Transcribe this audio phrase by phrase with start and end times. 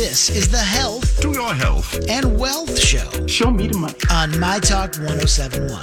[0.00, 1.94] This is the Health To your health.
[2.08, 3.94] and Wealth Show Show me the money.
[4.10, 5.82] on My Talk 1071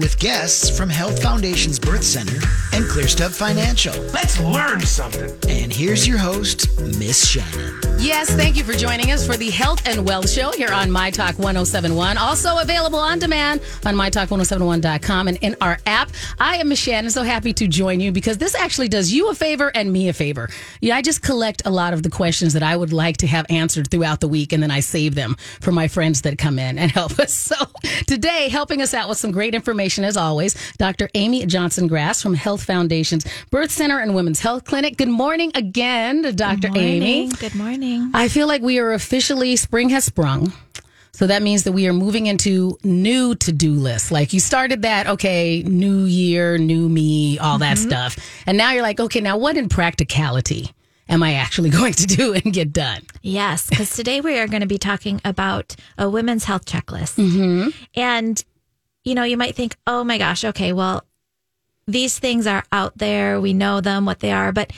[0.00, 2.36] with guests from Health Foundations Birth Center
[2.72, 3.92] and ClearStep Financial.
[4.14, 5.30] Let's learn something.
[5.50, 6.68] And here's your host,
[6.98, 7.78] Miss Shannan.
[8.00, 11.10] Yes, thank you for joining us for the Health and Wealth Show here on My
[11.10, 12.16] Talk 1071.
[12.16, 16.10] Also available on demand on MyTalk1071.com and in our app.
[16.38, 19.34] I am Miss Shannan, so happy to join you because this actually does you a
[19.34, 20.48] favor and me a favor.
[20.80, 23.44] Yeah, I just collect a lot of the questions that I would like to have
[23.50, 26.78] answered throughout the week and then I save them for my friends that come in
[26.78, 27.32] and help us.
[27.32, 27.56] So
[28.06, 31.08] today, helping us out with some great information as always, Dr.
[31.14, 34.96] Amy Johnson Grass from Health Foundations Birth Center and Women's Health Clinic.
[34.96, 36.68] Good morning again to Dr.
[36.74, 37.28] Amy.
[37.28, 38.10] Good morning.
[38.14, 40.52] I feel like we are officially spring has sprung.
[41.12, 44.10] So that means that we are moving into new to do lists.
[44.10, 47.88] Like you started that, okay, new year, new me, all that mm-hmm.
[47.88, 48.16] stuff.
[48.46, 50.72] And now you're like, okay, now what in practicality
[51.10, 53.02] am I actually going to do and get done?
[53.20, 57.16] Yes, because today we are going to be talking about a women's health checklist.
[57.16, 57.68] Mm-hmm.
[57.94, 58.42] And,
[59.04, 61.04] you know, you might think, oh my gosh, okay, well,
[61.86, 63.40] these things are out there.
[63.40, 64.52] We know them, what they are.
[64.52, 64.72] But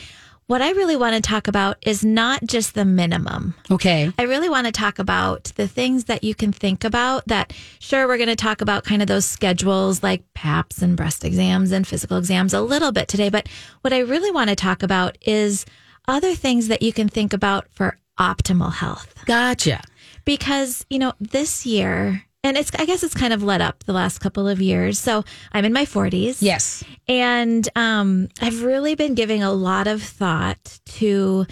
[0.46, 3.54] what I really want to talk about is not just the minimum.
[3.70, 4.12] Okay.
[4.18, 8.06] I really want to talk about the things that you can think about that sure
[8.06, 11.86] we're going to talk about kind of those schedules like PAPs and breast exams and
[11.86, 13.48] physical exams a little bit today, but
[13.82, 15.64] what I really want to talk about is
[16.08, 19.14] other things that you can think about for optimal health.
[19.26, 19.82] Gotcha.
[20.24, 23.92] Because, you know, this year and it's I guess it's kind of let up the
[23.92, 24.98] last couple of years.
[24.98, 26.38] So, I'm in my 40s.
[26.40, 26.82] Yes.
[27.08, 31.46] And um, I've really been giving a lot of thought to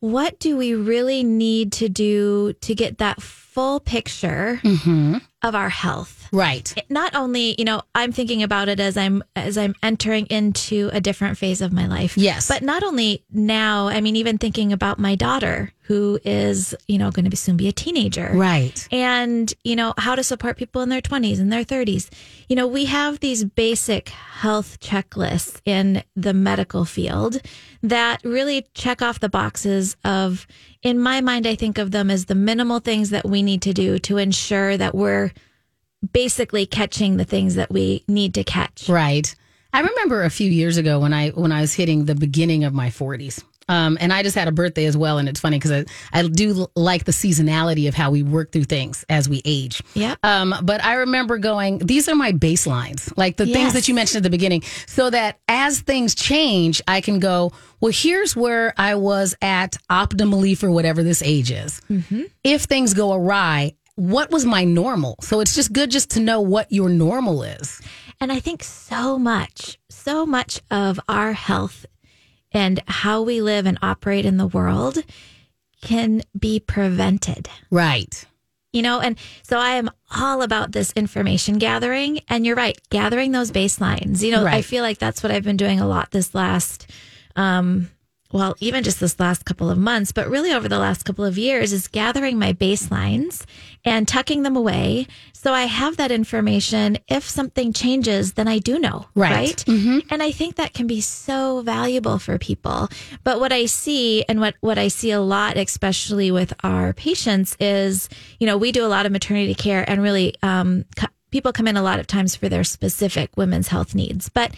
[0.00, 4.60] what do we really need to do to get that full picture
[5.42, 6.25] of our health.
[6.32, 6.74] Right.
[6.90, 11.00] Not only, you know, I'm thinking about it as I'm as I'm entering into a
[11.00, 12.16] different phase of my life.
[12.16, 12.48] Yes.
[12.48, 17.12] But not only now, I mean even thinking about my daughter who is, you know,
[17.12, 18.86] going to be soon be a teenager Right.
[18.90, 22.10] and you know how to support people in their 20s and their 30s
[22.48, 27.40] you know we have these basic health checklists in the medical field
[27.84, 30.46] that really check off the boxes of
[30.82, 33.72] in my mind i think of them as the minimal things that we need to
[33.72, 35.30] do to ensure that we're
[36.12, 39.34] basically catching the things that we need to catch Right.
[39.72, 42.72] I remember a few years ago when I when I was hitting the beginning of
[42.72, 43.42] my 40s.
[43.68, 46.22] Um, and I just had a birthday as well, and it's funny because I, I
[46.28, 49.82] do l- like the seasonality of how we work through things as we age.
[49.92, 50.14] Yeah.
[50.22, 54.18] Um, but I remember going, these are my baselines, like the things that you mentioned
[54.18, 57.50] at the beginning, so that as things change, I can go,
[57.80, 61.80] well, here's where I was at optimally for whatever this age is.
[62.44, 65.16] If things go awry, what was my normal?
[65.20, 67.80] So it's just good just to know what your normal is.
[68.20, 71.84] And I think so much, so much of our health
[72.52, 74.98] and how we live and operate in the world
[75.82, 77.48] can be prevented.
[77.70, 78.24] Right.
[78.72, 82.20] You know, and so I am all about this information gathering.
[82.28, 84.22] And you're right, gathering those baselines.
[84.22, 86.90] You know, I feel like that's what I've been doing a lot this last,
[87.36, 87.90] um,
[88.32, 91.38] well, even just this last couple of months, but really over the last couple of
[91.38, 93.44] years is gathering my baselines
[93.84, 95.06] and tucking them away.
[95.32, 96.98] So I have that information.
[97.08, 99.06] If something changes, then I do know.
[99.14, 99.64] Right.
[99.68, 100.04] Right.
[100.10, 102.88] And I think that can be so valuable for people.
[103.22, 107.56] But what I see and what, what I see a lot, especially with our patients
[107.60, 108.08] is,
[108.40, 111.68] you know, we do a lot of maternity care and really, um, co- people come
[111.68, 114.28] in a lot of times for their specific women's health needs.
[114.28, 114.52] But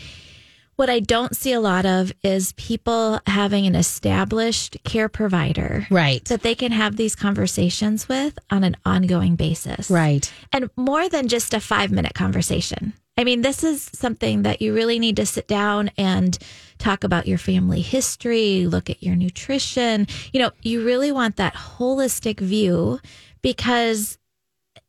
[0.79, 6.25] what I don't see a lot of is people having an established care provider Right.
[6.27, 9.91] that they can have these conversations with on an ongoing basis.
[9.91, 10.33] Right.
[10.53, 12.93] And more than just a five minute conversation.
[13.17, 16.39] I mean, this is something that you really need to sit down and
[16.79, 20.07] talk about your family history, look at your nutrition.
[20.33, 23.01] You know, you really want that holistic view
[23.43, 24.17] because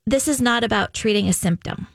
[0.06, 1.88] this is not about treating a symptom.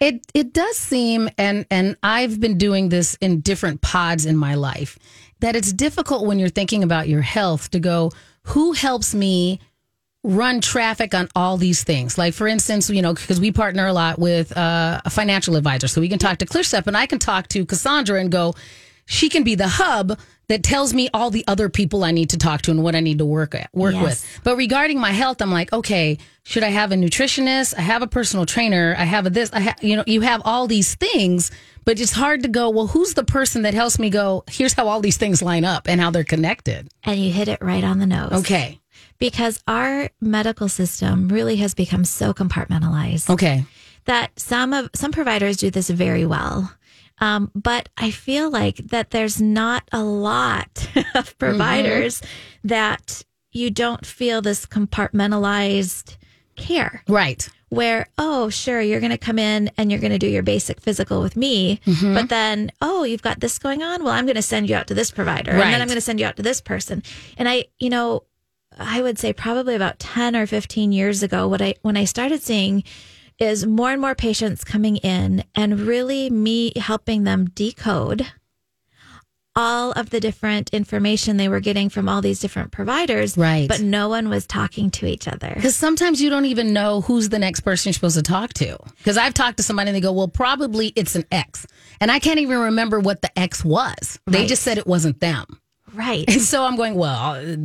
[0.00, 4.54] It it does seem and and I've been doing this in different pods in my
[4.54, 4.98] life
[5.40, 8.12] that it's difficult when you're thinking about your health to go
[8.44, 9.60] who helps me
[10.22, 12.16] run traffic on all these things.
[12.16, 15.86] Like for instance, you know, because we partner a lot with uh, a financial advisor,
[15.86, 18.54] so we can talk to ClearStep, and I can talk to Cassandra and go.
[19.06, 20.18] She can be the hub
[20.48, 23.00] that tells me all the other people I need to talk to and what I
[23.00, 24.02] need to work at, work Yes.
[24.04, 24.40] with.
[24.44, 27.74] But regarding my health, I'm like, okay, should I have a nutritionist?
[27.78, 28.94] I have a personal trainer.
[28.98, 29.50] I have a this.
[29.54, 31.50] I have, you know, you have all these things,
[31.86, 32.68] but it's hard to go.
[32.68, 34.44] Well, who's the person that helps me go?
[34.50, 36.88] Here's how all these things line up and how they're connected.
[37.04, 38.32] And you hit it right on the nose.
[38.32, 38.80] Okay.
[39.18, 43.30] Because our medical system really has become so compartmentalized.
[43.30, 43.64] Okay.
[44.06, 46.70] that some of some providers do this very well.
[47.18, 52.20] Um, but I feel like that there's not a lot of providers
[52.64, 56.16] that you don't feel this compartmentalized
[56.56, 57.48] care Right.
[57.68, 60.80] where, oh, sure, you're going to come in and you're going to do your basic
[60.80, 61.80] physical with me.
[61.86, 62.14] Mm-hmm.
[62.14, 64.02] But then, oh, you've got this going on.
[64.04, 65.52] Well, I'm going to send you out to this provider.
[65.52, 67.02] And then I'm going to send you out to this person.
[67.36, 68.24] And I, you know,
[68.78, 72.42] I would say probably about 10 or 15 years ago, what I, when I started
[72.42, 72.82] seeing
[73.44, 78.26] is more and more patients coming in and really me helping them decode
[79.56, 83.38] all of the different information they were getting from all these different providers.
[83.38, 83.68] Right.
[83.68, 85.52] But no one was talking to each other.
[85.54, 88.76] Because sometimes you don't even know who's the next person you're supposed to talk to.
[88.98, 91.66] Because I've talked to somebody and they go, well, probably it's an ex.
[92.00, 94.18] And I can't even remember what the ex was.
[94.26, 94.48] They Right.
[94.48, 95.60] just said it wasn't them.
[95.94, 96.24] Right.
[96.28, 97.56] And so I'm going, well, I'll,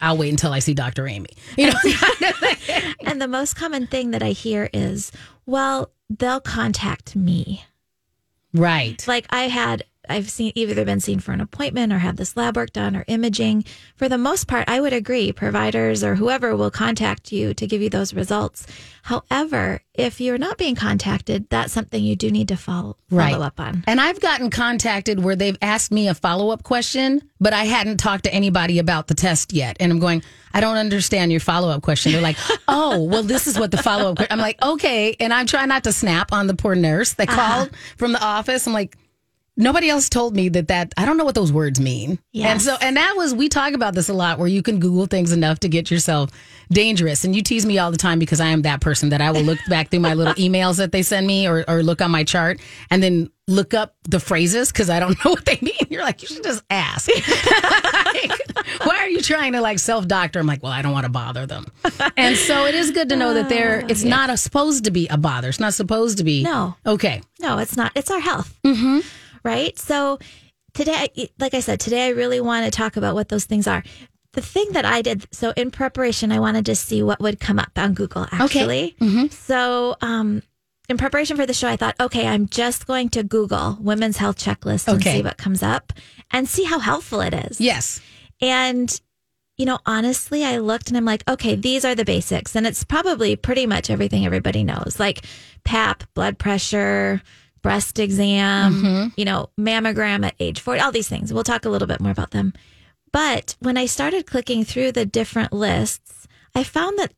[0.00, 1.06] I'll wait until I see Dr.
[1.06, 1.28] Amy.
[1.56, 1.78] You know,
[3.04, 5.12] And the most common thing that I hear is,
[5.44, 7.64] well, they'll contact me.
[8.54, 9.02] right.
[9.06, 12.56] Like I had, I've seen either been seen for an appointment or had this lab
[12.56, 13.64] work done or imaging.
[13.96, 17.82] For the most part, I would agree providers or whoever will contact you to give
[17.82, 18.66] you those results.
[19.02, 23.34] However, if you're not being contacted, that's something you do need to follow, follow Right.
[23.34, 23.84] up on.
[23.86, 27.98] And I've gotten contacted where they've asked me a follow up question, but I hadn't
[27.98, 29.76] talked to anybody about the test yet.
[29.78, 32.12] And I'm going, I don't understand your follow up question.
[32.12, 32.36] They're like,
[32.68, 34.18] oh, well, this is what the follow up.
[34.30, 35.14] I'm like, okay.
[35.20, 37.36] And I'm trying not to snap on the poor nurse that uh-huh.
[37.36, 38.66] called from the office.
[38.66, 38.96] I'm like,
[39.56, 42.18] nobody else told me that that I don't know what those words mean.
[42.34, 45.06] And so and that was we talk about this a lot where you can Google
[45.06, 46.30] things enough to get yourself
[46.70, 47.24] dangerous.
[47.24, 49.42] And you tease me all the time because I am that person that I will
[49.42, 52.24] look back through my little emails that they send me or, or look on my
[52.24, 52.60] chart
[52.90, 55.86] and then look up the phrases because I don't know what they mean.
[55.88, 57.08] You're like, you should just ask.
[58.16, 58.32] Like,
[58.84, 60.38] why are you trying to like self doctor?
[60.38, 61.66] I'm like, well, I don't want to bother them.
[62.16, 65.06] And so it is good to know that they're it's not a, supposed to be
[65.08, 65.50] a bother.
[65.50, 66.74] It's not supposed to be No.
[66.86, 67.20] Okay.
[67.40, 67.92] No, it's not.
[67.94, 68.58] It's our health.
[68.64, 69.00] Mm-hmm.
[69.46, 69.78] Right.
[69.78, 70.18] So
[70.74, 73.82] today, like I said, today I really want to talk about what those things are.
[74.32, 77.58] The thing that I did, so in preparation, I wanted to see what would come
[77.58, 78.96] up on Google actually.
[79.30, 80.42] So, um,
[80.88, 84.36] in preparation for the show, I thought, okay, I'm just going to Google women's health
[84.38, 85.14] checklist and Okay.
[85.18, 85.92] see what comes up
[86.30, 87.60] and see how helpful it is.
[87.60, 88.00] Yes.
[88.40, 89.00] And,
[89.56, 92.54] you know, honestly, I looked and I'm like, okay, these are the basics.
[92.54, 95.24] And it's probably pretty much everything everybody knows like
[95.64, 97.20] PAP, blood pressure,
[97.62, 99.08] breast exam, mm-hmm.
[99.16, 101.32] you know, mammogram at age 40, all these things.
[101.32, 102.52] We'll talk a little bit more about them.
[103.12, 107.12] But when I started clicking through the different lists, I found that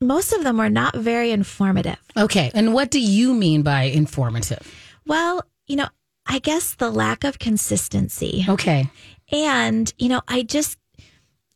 [0.00, 1.98] most of them were not very informative.
[2.16, 2.50] Okay.
[2.54, 4.70] And what do you mean by informative?
[5.06, 5.88] Well, you know,
[6.26, 8.44] I guess the lack of consistency.
[8.48, 8.90] Okay.
[9.32, 10.78] And, you know, I just,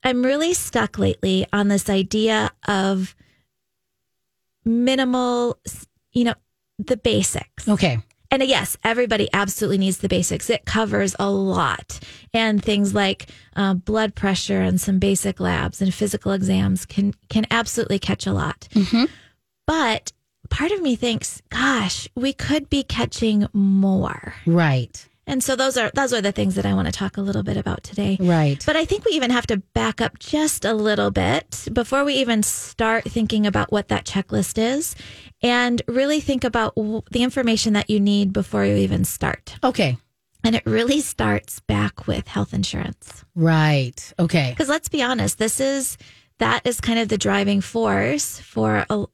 [0.03, 3.15] I'm really stuck lately on this idea of
[4.65, 5.59] minimal,
[6.13, 6.35] you know,
[6.87, 7.69] the basics.
[7.69, 7.99] Okay.
[8.33, 10.49] And yes, everybody absolutely needs the basics.
[10.51, 11.99] It covers a lot.
[12.33, 17.45] And things like uh, blood pressure and some basic labs and physical exams can, can
[17.51, 18.69] absolutely catch a lot.
[19.67, 20.13] But
[20.49, 24.35] part of me thinks, gosh, we could be catching more.
[24.47, 25.09] Right.
[25.27, 27.43] And so those are those are the things that I want to talk a little
[27.43, 28.17] bit about today.
[28.19, 28.63] Right.
[28.67, 32.15] But I think we even have to back up just a little bit before we
[32.15, 34.97] even start thinking about what that checklist is
[35.43, 39.57] and really think about w- the information that you need before you even start.
[39.63, 39.97] Okay.
[40.43, 43.25] And it really starts back with health insurance.
[43.35, 44.13] Right.
[44.19, 44.51] Okay.
[44.51, 45.97] Because let's be honest, this is
[46.39, 49.05] that is kind of the driving force for a,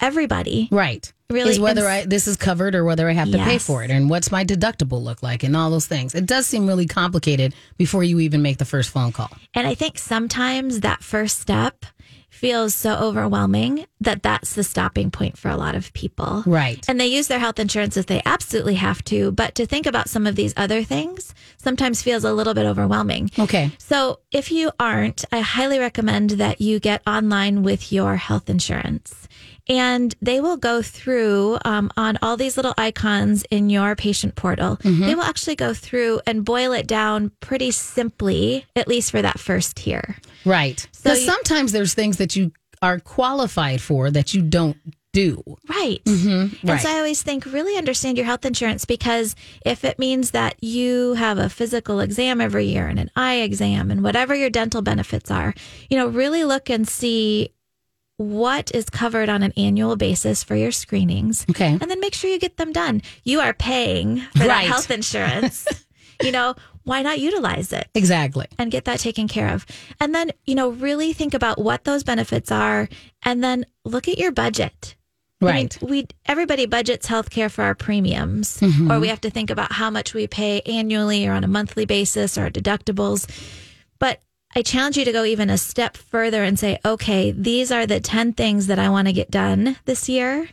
[0.00, 0.68] everybody.
[0.70, 1.12] Right.
[1.30, 3.90] Really, is whether I this is covered or whether I have to pay for it
[3.90, 6.14] and what's my deductible look like and all those things.
[6.14, 9.30] It does seem really complicated before you even make the first phone call.
[9.54, 11.86] And I think sometimes that first step
[12.34, 16.42] feels so overwhelming that that's the stopping point for a lot of people.
[16.44, 16.84] Right.
[16.88, 20.10] And they use their health insurance if they absolutely have to, but to think about
[20.10, 23.30] some of these other things sometimes feels a little bit overwhelming.
[23.38, 23.70] Okay.
[23.78, 29.23] So if you aren't, I highly recommend that you get online with your health insurance.
[29.68, 34.78] And they will go through um, on all these little icons in your patient portal.
[34.82, 39.40] They will actually go through and boil it down pretty simply, at least for that
[39.40, 40.16] first tier.
[40.44, 40.86] Right.
[40.92, 42.52] So you- sometimes there's things that you
[42.82, 44.76] are qualified for that you don't
[45.14, 45.42] do.
[45.68, 46.02] Right.
[46.06, 46.50] right.
[46.64, 50.56] And so I always think really understand your health insurance because if it means that
[50.62, 54.82] you have a physical exam every year and an eye exam and whatever your dental
[54.82, 55.54] benefits are,
[55.88, 57.50] you know, really look and see
[58.16, 61.44] what is covered on an annual basis for your screenings.
[61.50, 61.66] Okay.
[61.80, 63.02] And then make sure you get them done.
[63.24, 65.66] You are paying for that health insurance.
[66.22, 66.54] you know,
[66.84, 67.88] why not utilize it?
[67.94, 68.46] Exactly.
[68.58, 69.66] and get that taken care of.
[70.00, 72.88] And then, you know, really think about what those benefits are
[73.22, 74.94] and then look at your budget.
[75.42, 75.78] I mean, Right.
[75.82, 78.90] we everybody budgets healthcare for our premiums, Mm-hmm.
[78.90, 81.84] or we have to think about how much we pay annually or on a monthly
[81.84, 83.26] basis or deductibles.
[84.56, 88.00] I challenge you to go even a step further and say, okay, these are the
[88.00, 90.48] 10 things that I want to get done this year.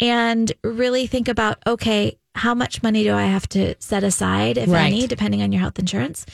[0.00, 4.68] And really think about, okay, how much money do I have to set aside, if
[4.68, 4.86] Right.
[4.92, 6.24] any, depending on your health insurance,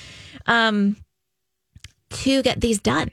[0.47, 0.97] um,
[2.11, 3.11] to get these done?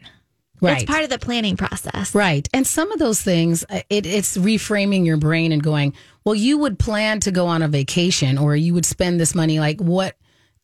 [0.62, 0.82] Right.
[0.82, 2.14] It's part of the planning process.
[2.14, 2.48] Right.
[2.54, 5.94] And some of those things, uh, it, it's reframing your brain and going,
[6.24, 9.60] well, you would plan to go on a vacation or you would spend this money.
[9.60, 10.16] Like, what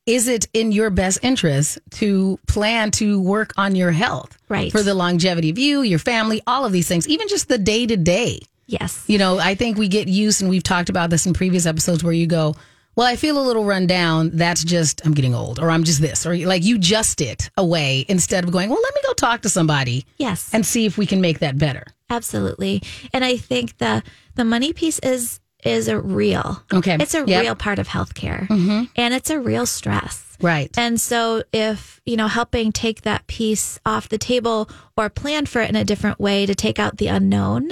[0.08, 4.38] is it in your best interest to plan to work on your health?
[4.50, 4.72] Right.
[4.72, 7.86] For the longevity of you, your family, all of these things, even just the day
[7.86, 8.40] to day.
[8.66, 9.04] Yes.
[9.08, 12.04] You know, I think we get used, and we've talked about this in previous episodes
[12.04, 12.56] where you go,
[12.96, 14.32] well, I feel a little run down.
[14.34, 18.06] That's just, I'm getting old, or I'm just this, or like you just it away
[18.10, 20.50] instead of going, well, let me go talk to somebody Yes.
[20.54, 21.86] and see if we can make that better.
[22.10, 22.82] Absolutely.
[23.14, 24.02] And I think the
[24.36, 26.64] the money piece is is a real.
[26.74, 26.98] Okay.
[27.00, 27.42] It's a Yep.
[27.42, 28.48] real part of healthcare.
[28.48, 28.84] Mm-hmm.
[28.96, 30.24] And it's a real stress.
[30.40, 30.70] Right.
[30.78, 35.62] And so if, you know, helping take that piece off the table or plan for
[35.62, 37.72] it in a different way to take out the unknown,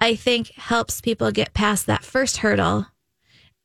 [0.00, 2.86] I think helps people get past that first hurdle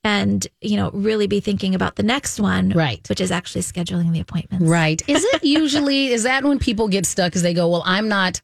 [0.04, 2.70] and, you know, really be thinking about the next one.
[2.72, 3.08] Right.
[3.08, 4.66] Which is actually scheduling the appointments.
[4.66, 5.02] Right.
[5.08, 8.42] Is it usually is that when people get stuck is they go, "Well, I'm not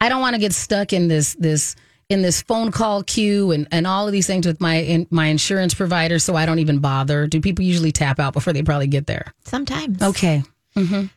[0.00, 1.74] I don't want to get stuck in this this
[2.10, 5.26] in this phone call queue and, and all of these things with my in, my
[5.28, 8.88] insurance provider, so I don't even bother." Do people usually tap out before they probably
[8.88, 9.32] get there?
[9.44, 10.02] Sometimes.
[10.02, 10.42] Okay.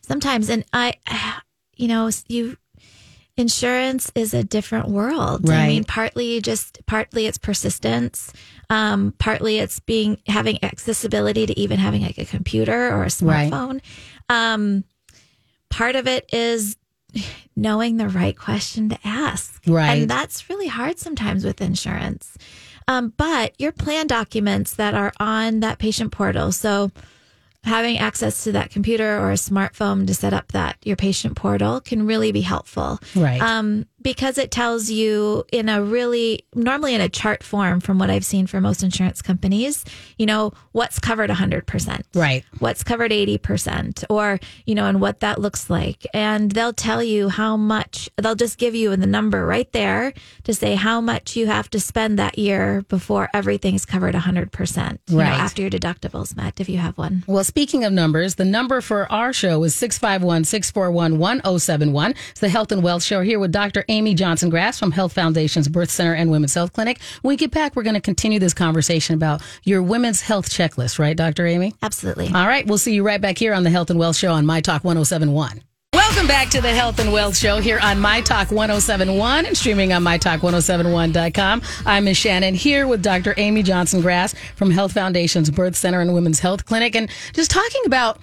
[0.02, 0.94] sometimes and i
[1.78, 2.58] you know you
[3.38, 5.58] insurance is a different world Right.
[5.60, 8.32] i mean partly just partly it's persistence
[8.70, 13.52] um, partly it's being having accessibility to even having like a computer or a Right.
[13.52, 13.82] smartphone
[14.30, 14.84] um,
[15.70, 16.76] part of it is
[17.56, 20.02] knowing the right question to ask Right.
[20.02, 22.38] and that's really hard sometimes with insurance
[22.88, 26.92] um, but your plan documents that are on that patient portal so
[27.64, 31.80] having access to that computer or a smartphone to set up that your patient portal
[31.80, 33.00] can really be helpful.
[33.16, 33.42] Right.
[33.42, 38.10] Um, because it tells you in a really normally in a chart form from what
[38.10, 39.86] I've seen for most insurance companies,
[40.18, 42.02] you know, what's covered 100%.
[42.14, 42.44] Right.
[42.60, 46.06] What's covered 80% or, you know, and what that looks like.
[46.14, 50.14] And they'll tell you how much, they'll just give you in the number right there
[50.44, 55.00] to say how much you have to spend that year before everything's covered 100%.
[55.08, 55.30] You know, Right.
[55.40, 57.24] after your deductibles met, if you have one.
[57.28, 62.16] Well, speaking of numbers, the number for our show is 651 641 1071.
[62.32, 63.86] It's the Health and Wealth Show here with Dr.
[63.94, 67.00] Amy Johnson Grass from Health Foundations Birth Center and Women's Health Clinic.
[67.22, 70.98] When we get back, we're going to continue this conversation about your women's health checklist,
[70.98, 71.46] right, Dr.
[71.46, 71.76] Amy?
[71.84, 72.32] Absolutely.
[72.34, 74.48] All right, we'll see you right back here on the Health and Wealth Show on
[74.48, 75.62] My Talk 1071.
[75.94, 79.94] Welcome back to the Health and Wealth Show here on My Talk 1071 and streaming
[79.94, 81.62] on MyTalk1071.com.
[81.86, 82.18] I'm Ms.
[82.18, 83.36] Shannan here with Dr.
[83.38, 87.84] Amy Johnson Grass from Health Foundations Birth Center and Women's Health Clinic and just talking
[87.86, 88.20] about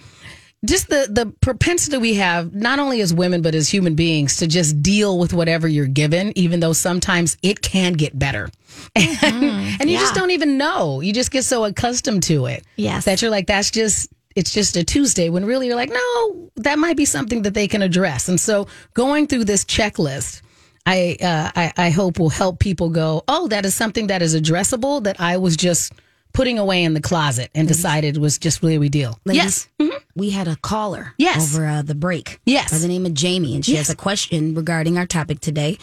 [0.64, 4.47] just the the propensity we have not only as women but as human beings to
[4.47, 8.50] just deal with whatever you're given even though sometimes it can get better
[8.97, 13.05] and, you just don't even know you just get so accustomed to it Yes.
[13.07, 16.79] that you're like that's just it's just a tuesday when really you're like no that
[16.79, 20.43] might be something that they can address and so going through this checklist
[20.87, 23.23] I, uh, I I hope will help people go.
[23.29, 25.93] Oh, that is something that is addressable that I was just
[26.33, 29.19] putting away in the closet and decided was just really we deal.
[29.25, 31.55] Ladies, Yes, we had a caller Yes.
[31.55, 32.41] over uh, the break.
[32.45, 32.71] Yes.
[32.71, 33.87] By the name of Jamie, and she Yes.
[33.89, 35.79] has a question regarding our topic today.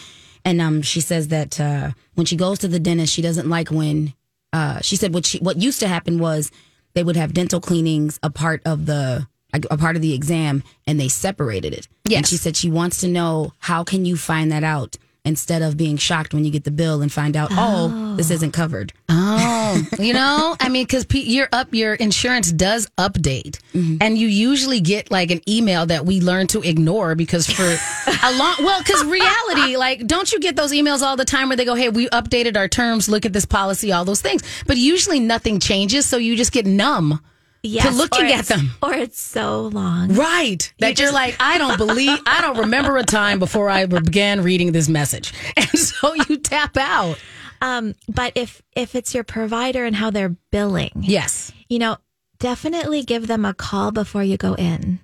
[0.45, 3.69] And um, she says that uh, when she goes to the dentist, she doesn't like
[3.69, 4.13] when
[4.53, 6.51] uh, she said what she what used to happen was
[6.93, 10.99] they would have dental cleanings a part of the a part of the exam, and
[10.99, 11.87] they separated it.
[12.07, 12.17] Yes.
[12.17, 14.95] And she said she wants to know how can you find that out
[15.27, 18.51] instead of being shocked when you get the bill and find out oh, this isn't
[18.51, 18.93] covered.
[19.09, 23.97] Oh, you know, I mean, because you're up, your insurance does update, mm-hmm.
[24.01, 27.63] and you usually get like an email that we learn to ignore because for
[28.23, 31.57] a long, well, because reality, like, don't you get those emails all the time where
[31.57, 33.09] they go, "Hey, we updated our terms.
[33.09, 36.65] Look at this policy, all those things," but usually nothing changes, so you just get
[36.65, 37.19] numb
[37.63, 38.71] to looking at them.
[38.81, 40.13] Or it's so long.
[40.13, 40.71] Right.
[40.79, 44.41] That you are like, I don't believe, I don't remember a time before I began
[44.43, 45.33] reading this message.
[45.57, 47.17] And so you tap out.
[47.61, 51.51] Um, but if if it's your provider and how they're billing, Yes.
[51.67, 51.97] you know,
[52.39, 54.99] definitely give them a call before you go in.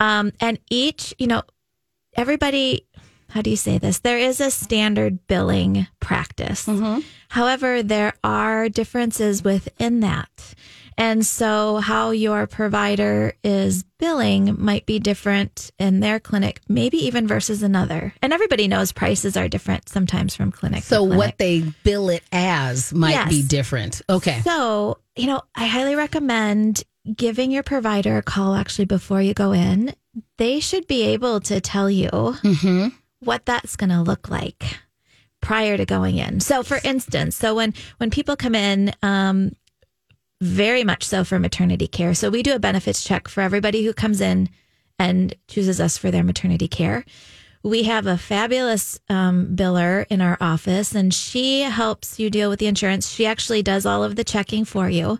[0.00, 1.42] Um, and each, you know,
[2.14, 2.86] everybody,
[3.28, 4.00] how do you say this?
[4.00, 6.68] There is a standard billing practice.
[7.28, 10.54] However, there are differences within that.
[10.98, 17.26] And so, how your provider is billing might be different in their clinic, maybe even
[17.26, 18.14] versus another.
[18.22, 20.82] And everybody knows prices are different sometimes from clinic.
[20.84, 21.18] So to clinic.
[21.18, 23.28] what they bill it as might Yes.
[23.30, 24.02] be different.
[24.08, 24.40] Okay.
[24.42, 26.82] So, you know, I highly recommend
[27.16, 29.94] giving your provider a call actually before you go in,
[30.38, 32.88] they should be able to tell you Mm-hmm.
[33.20, 34.62] what that's going to look like
[35.40, 36.38] prior to going in.
[36.40, 39.52] So, for instance, so when when people come in, um,
[40.42, 42.14] very much so for maternity care.
[42.14, 44.48] So we do a benefits check for everybody who comes in
[44.98, 47.04] and chooses us for their maternity care.
[47.62, 52.58] We have a fabulous um, biller in our office, and she helps you deal with
[52.58, 53.08] the insurance.
[53.08, 55.16] She actually does all of the checking for you.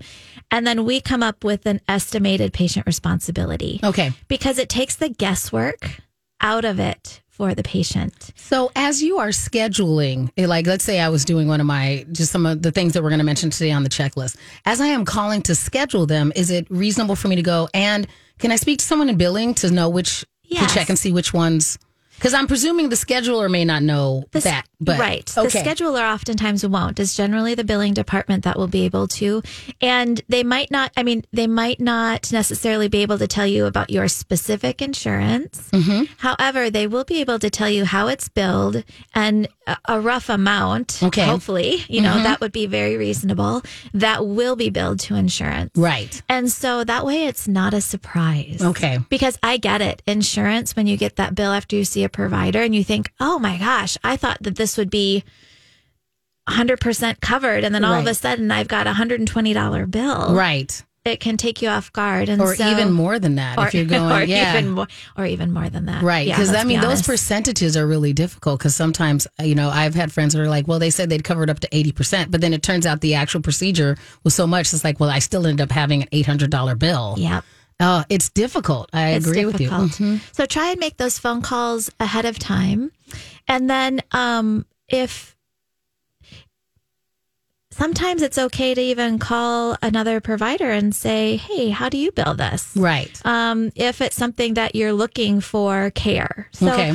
[0.51, 4.11] And then we come up with an estimated patient responsibility Okay.
[4.27, 6.01] because it takes the guesswork
[6.43, 8.33] out of it for the patient.
[8.37, 12.05] So as you are scheduling, eh, like let's say I was doing one of my
[12.13, 14.37] just some of the things that we're going to mention today on the checklist.
[14.67, 18.07] As I am calling to schedule them, is it reasonable for me to go and
[18.39, 20.71] can I speak to someone in billing to know which Yes.
[20.71, 21.79] to check and see which ones?
[22.23, 25.29] Because I'm presuming the scheduler may not know The that, but right.
[25.37, 25.49] Okay.
[25.49, 27.01] The scheduler oftentimes won't.
[27.01, 29.43] It's generally the billing department that will be able to.
[29.81, 33.67] And they might not, I mean, they might not necessarily be able to tell you
[33.67, 35.69] about your specific insurance.
[35.73, 36.13] Mm-hmm.
[36.19, 38.85] However, they will be able to tell you how it's billed
[39.17, 41.03] and a, rough amount.
[41.03, 41.23] Okay.
[41.23, 41.31] Mm-hmm.
[41.31, 43.63] Hopefully, you know, that would be very reasonable.
[43.95, 45.71] That will be billed to insurance.
[45.77, 46.21] right.
[46.29, 48.63] And so that way it's not a surprise.
[48.63, 48.99] Okay.
[49.09, 50.03] Because I get it.
[50.07, 53.39] Insurance, when you get that bill after you see a provider and you think, oh
[53.39, 55.25] my gosh, I thought that this would be
[56.49, 57.65] 100% covered.
[57.65, 60.35] And then all of a sudden I've got a $120 bill.
[60.35, 60.83] Right.
[61.05, 62.29] It can take you off guard.
[62.29, 64.57] And Or so- even more than that Or, if you're going, or yeah.
[64.57, 66.03] even more, or even more than that.
[66.03, 66.29] Right.
[66.29, 69.95] Because, let's I mean, be those percentages are really difficult because sometimes, you know, I've
[69.97, 72.53] had friends that are like, well, they said they'd covered up to 80%, but then
[72.55, 74.73] it turns out the actual procedure was so much.
[74.73, 77.17] It's like, well, I still ended up having an $800 bill.
[77.19, 77.45] Yep.
[77.81, 78.89] Oh, it's difficult.
[78.93, 79.69] I It's agree with you.
[79.71, 79.91] difficult.
[79.93, 80.21] Mhm.
[80.31, 82.93] So try and make those phone calls ahead of time.
[83.49, 85.32] And then um, if
[87.73, 92.35] sometimes it's okay to even call another provider and say, hey, how do you bill
[92.35, 92.73] this?
[92.77, 93.11] Right.
[93.25, 96.49] Um, if it's something that you're looking for care.
[96.53, 96.95] So, Okay.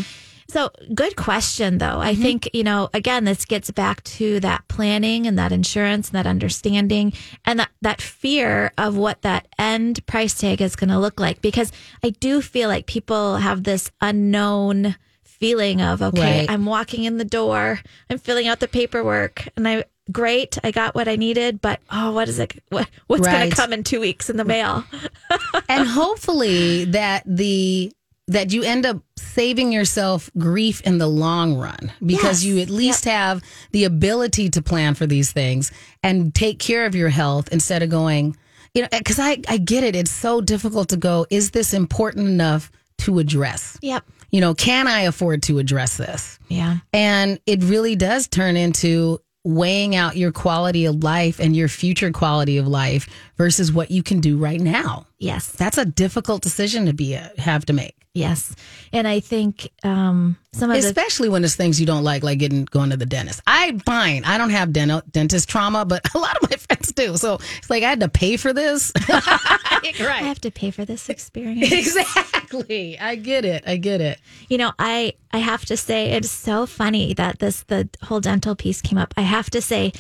[0.50, 2.00] So good question though.
[2.00, 6.16] I think, you know, again, this gets back to that planning and that insurance and
[6.16, 7.12] that understanding
[7.44, 11.42] and that, that fear of what that end price tag is going to look like.
[11.42, 16.50] Because I do feel like people have this unknown feeling of, okay, Right.
[16.50, 20.96] I'm walking in the door, I'm filling out the paperwork and I, great, I got
[20.96, 22.62] what I needed, but oh, what is it?
[22.70, 24.84] What, what's going to come in two weeks in the mail?
[25.70, 27.92] and hopefully that the
[28.30, 32.44] that you end up saving yourself grief in the long run because Yes.
[32.44, 33.42] you at least have
[33.72, 35.72] the ability to plan for these things
[36.04, 38.36] and take care of your health instead of going
[38.74, 42.28] you know because I, I get it it's so difficult to go is this important
[42.28, 44.04] enough to address Yep.
[44.32, 46.80] you know can i afford to address this Yeah.
[46.92, 52.12] and it really does turn into weighing out your quality of life and your future
[52.12, 53.08] quality of life
[53.38, 55.48] versus what you can do right now Yes.
[55.48, 58.56] that's a difficult decision to be uh, have to make, Yes.
[58.92, 62.40] And I think um, some of the especially when it's things you don't like, like
[62.40, 63.42] getting going to the dentist.
[63.46, 67.16] I fine, I don't have dental dentist trauma, but a lot of my friends do.
[67.18, 68.92] So it's like I had to pay for this.
[69.10, 70.02] right.
[70.02, 71.72] I have to pay for this experience.
[71.72, 72.98] exactly.
[73.00, 73.64] I get it.
[73.68, 74.20] I get it.
[74.50, 78.56] you know, I I have to say it's so funny that this the whole dental
[78.56, 79.14] piece came up.
[79.18, 79.92] I have to say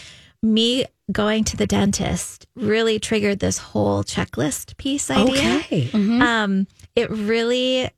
[0.42, 5.60] me going to the dentist really triggered this whole checklist piece idea.
[5.92, 6.22] Mhm.
[6.22, 7.90] Um it really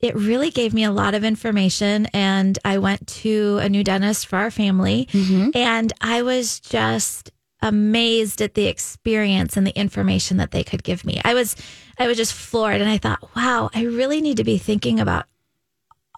[0.00, 4.26] it really gave me a lot of information and I went to a new dentist
[4.26, 5.50] for our family mm-hmm.
[5.54, 11.04] and I was just amazed at the experience and the information that they could give
[11.04, 11.20] me.
[11.24, 11.56] I was
[11.98, 15.26] I was just floored and I thought, wow, I really need to be thinking about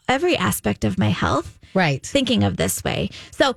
[0.09, 2.05] every aspect of my health Right.
[2.05, 3.11] thinking of this way.
[3.31, 3.55] So,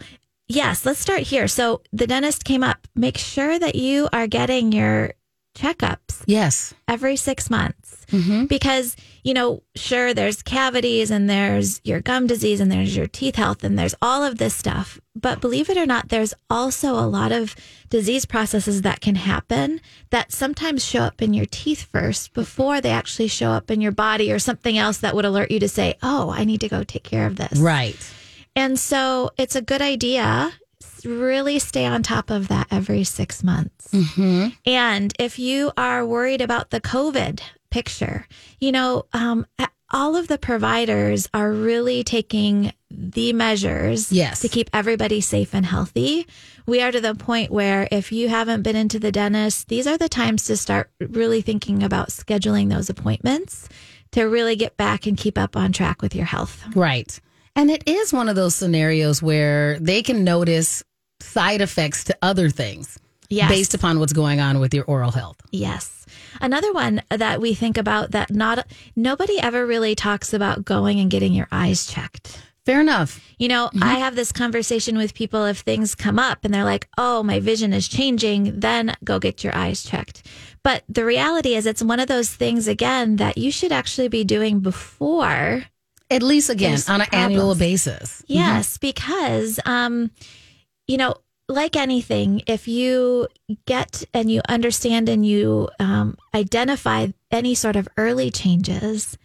[0.48, 1.48] yes, let's start here.
[1.48, 2.88] So, the dentist came up.
[2.96, 5.14] Make sure that you are getting your
[5.54, 6.74] checkups Yes.
[6.88, 8.46] every six months mm-hmm.
[8.46, 13.36] because, you know, sure, there's cavities and there's your gum disease and there's your teeth
[13.36, 15.00] health and there's all of this stuff.
[15.16, 17.56] But believe it or not, there's also a lot of
[17.89, 22.89] disease processes that can happen that sometimes show up in your teeth first before they
[22.92, 25.96] actually show up in your body or something else that would alert you to say,
[26.02, 27.60] oh, I need to go take care of this.
[27.60, 27.96] Right.
[28.56, 30.52] And so it's a good idea.
[31.06, 33.94] Really stay on top of that every six months.
[34.66, 38.28] And if you are worried about the COVID picture,
[38.60, 39.46] you know, um,
[39.92, 44.39] all of the providers are really taking the measures Yes.
[44.42, 46.26] to keep everybody safe and healthy.
[46.66, 49.98] We are to the point where if you haven't been into the dentist, these are
[49.98, 53.68] the times to start really thinking about scheduling those appointments
[54.12, 56.63] to really get back and keep up on track with your health.
[56.76, 57.20] Right.
[57.56, 60.84] And it is one of those scenarios where they can notice
[61.24, 63.00] side effects to other things.
[63.30, 63.50] Yes.
[63.50, 65.38] based upon what's going on with your oral health.
[65.50, 66.06] Yes.
[66.40, 71.10] Another one that we think about that not nobody ever really talks about going and
[71.10, 72.40] getting your eyes checked.
[72.66, 73.20] Fair enough.
[73.40, 76.88] You know, I have this conversation with people if things come up and they're like,
[76.98, 80.26] "Oh, my vision is changing," then go get your eyes checked.
[80.64, 84.24] But the reality is it's one of those things again that you should actually be
[84.24, 85.66] doing before
[86.10, 88.24] At least again on an annual basis.
[88.28, 90.12] Yes, because um,
[90.88, 91.15] you know,
[91.50, 93.28] like anything, if you
[93.65, 99.17] get and you understand and you um, identify any sort of early changes,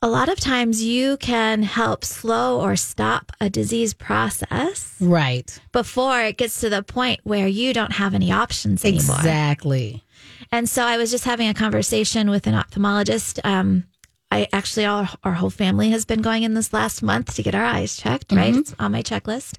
[0.00, 5.58] a lot of times you can help slow or stop a disease process Right.
[5.72, 9.16] before it gets to the point where you don't have any options anymore.
[9.16, 10.02] Exactly.
[10.50, 13.40] And so I was just having a conversation with an ophthalmologist.
[13.44, 13.84] Um,
[14.30, 17.54] I actually, our, our whole family has been going in this last month to get
[17.54, 18.56] our eyes checked, right?
[18.56, 19.56] It's on my checklist.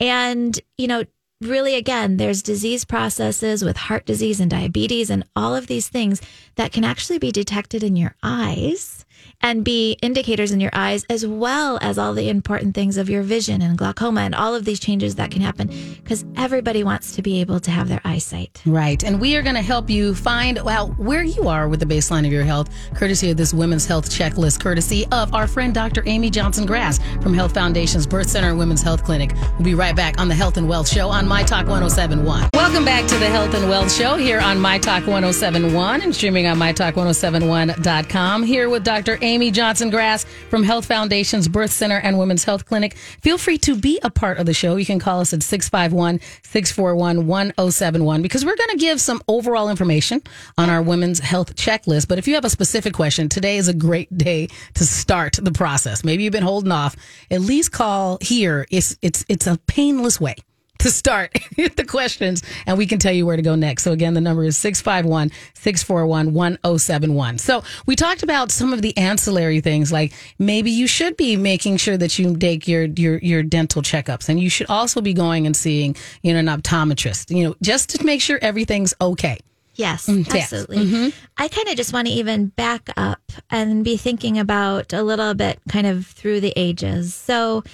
[0.00, 1.04] And, you know,
[1.40, 6.20] really, again, there's disease processes with heart disease and diabetes and all of these things
[6.56, 8.99] that can actually be detected in your eyes
[9.42, 13.22] and be indicators in your eyes, as well as all the important things of your
[13.22, 15.68] vision and glaucoma and all of these changes that can happen
[16.02, 18.60] because everybody wants to be able to have their eyesight.
[18.66, 19.02] Right.
[19.02, 22.26] And we are going to help you find out where you are with the baseline
[22.26, 26.02] of your health, courtesy of this women's health checklist, courtesy of our friend Dr.
[26.06, 29.32] Amy Johnson Grass from Health Foundations Birth Center and Women's Health Clinic.
[29.54, 32.50] We'll be right back on the Health and Wealth Show on My Talk 1071.
[32.52, 36.46] Welcome back to the Health and Wealth Show here on My Talk 1071 and streaming
[36.46, 38.42] on MyTalk1071.com.
[38.42, 39.18] Here with Dr.
[39.22, 42.96] Amy Johnson Grass from Health Foundations Birth Center and Women's Health Clinic.
[42.96, 44.74] Feel free to be a part of the show.
[44.74, 49.70] You can call us at 651 641 1071 because we're going to give some overall
[49.70, 50.20] information
[50.58, 52.08] on our women's health checklist.
[52.08, 55.52] But if you have a specific question, today is a great day to start the
[55.52, 56.02] process.
[56.02, 56.96] Maybe you've been holding off.
[57.30, 58.66] At least call here.
[58.68, 60.34] It's, it's, it's a painless way
[60.80, 63.84] to start the questions and we can tell you where to go next.
[63.84, 67.38] So again, the number is 651 641 1071.
[67.38, 71.76] So we talked about some of the ancillary things like maybe you should be making
[71.76, 75.46] sure that you take your, your, your dental checkups and you should also be going
[75.46, 79.38] and seeing, you know, an optometrist, you know, just to make sure everything's okay.
[79.74, 80.34] Yes, yes.
[80.34, 81.12] absolutely.
[81.38, 85.32] I kind of just want to even back up and be thinking about a little
[85.32, 87.14] bit kind of through the ages.
[87.14, 87.64] So,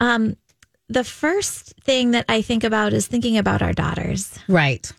[0.00, 0.36] um,
[0.88, 4.38] the first thing that I think about is thinking about our daughters.
[4.48, 4.90] Right.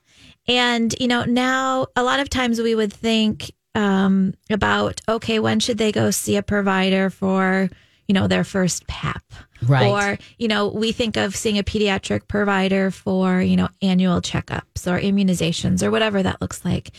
[0.48, 5.60] And, you know, now a lot of times we would think um, about, okay, when
[5.60, 7.70] should they go see a provider for,
[8.08, 9.24] you know, their first PAP?
[9.66, 9.88] Right.
[9.88, 14.86] Or, you know, we think of seeing a pediatric provider for, you know, annual checkups
[14.86, 16.92] or immunizations or whatever that looks like.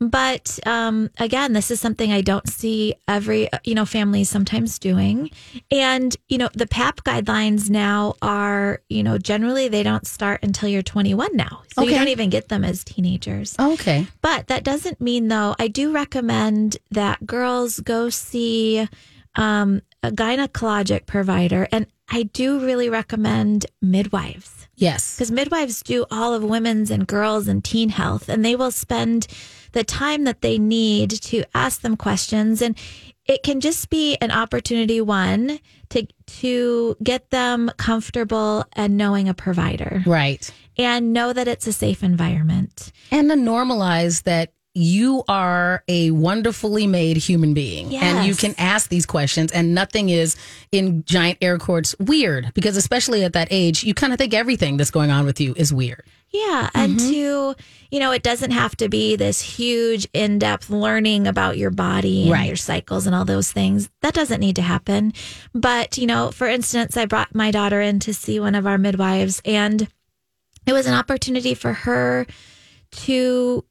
[0.00, 5.30] But um, again, this is something I don't see every, you know, families sometimes doing.
[5.70, 10.68] And, you know, the PAP guidelines now are, you know, generally they don't start until
[10.68, 11.62] you're 21 now.
[11.74, 13.56] So you don't even get them as teenagers.
[13.58, 14.06] Okay.
[14.22, 18.88] But that doesn't mean, though, I do recommend that girls go see
[19.34, 21.66] um, a gynecologic provider.
[21.72, 25.16] And I do really recommend midwives Yes.
[25.16, 29.26] because midwives do all of women's and girls and teen health, and they will spend
[29.72, 32.62] the time that they need to ask them questions.
[32.62, 32.76] And
[33.26, 35.58] it can just be an opportunity, one,
[35.90, 40.50] to, to get them comfortable and knowing a provider Right.
[40.78, 42.92] and know that it's a safe environment.
[43.10, 48.88] and to normalize that you are a wonderfully made human being and you can ask
[48.90, 50.36] these questions and nothing is
[50.70, 54.76] in giant air quotes weird because especially at that age you kind of think everything
[54.76, 56.68] that's going on with you is weird Yeah.
[56.74, 57.10] And mm-hmm.
[57.10, 57.54] to,
[57.90, 62.24] you know, it doesn't have to be this huge in depth learning about your body
[62.24, 62.46] and Right.
[62.46, 63.88] your cycles and all those things.
[64.02, 65.14] That doesn't need to happen.
[65.54, 68.76] But, you know, for instance, I brought my daughter in to see one of our
[68.76, 69.88] midwives, and
[70.66, 72.26] it was an opportunity for her
[72.90, 73.64] to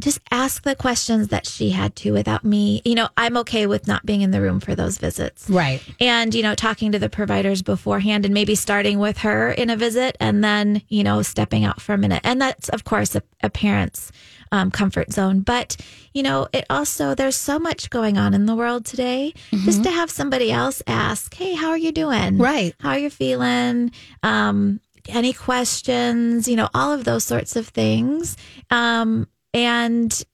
[0.00, 2.82] just ask the questions that she had to without me.
[2.84, 5.48] You know, I'm okay with not being in the room for those visits.
[5.48, 5.82] Right.
[6.00, 9.76] And you know talking to the providers beforehand and maybe starting with her in a
[9.76, 12.20] visit and then you know stepping out for a minute.
[12.24, 14.12] And that's of course a, a parent's
[14.52, 15.40] um, comfort zone.
[15.40, 15.76] But
[16.12, 19.32] you know it also there's so much going on in the world today.
[19.50, 22.36] Just to have somebody else ask hey how are you doing?
[22.38, 22.74] Right.
[22.80, 23.92] how are you feeling?
[24.22, 28.36] Um any questions you know all of those sorts of things.
[28.70, 30.24] Um and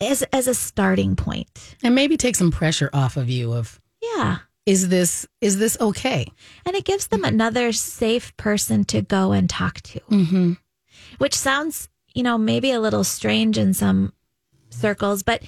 [0.00, 1.76] as as a starting point.
[1.82, 4.38] And maybe take some pressure off of you of yeah.
[4.66, 6.26] is this is this okay?
[6.66, 10.52] And it gives them another safe person to go and talk to, mm-hmm.
[11.18, 14.12] which sounds, you know, maybe a little strange in some
[14.70, 15.42] circles, but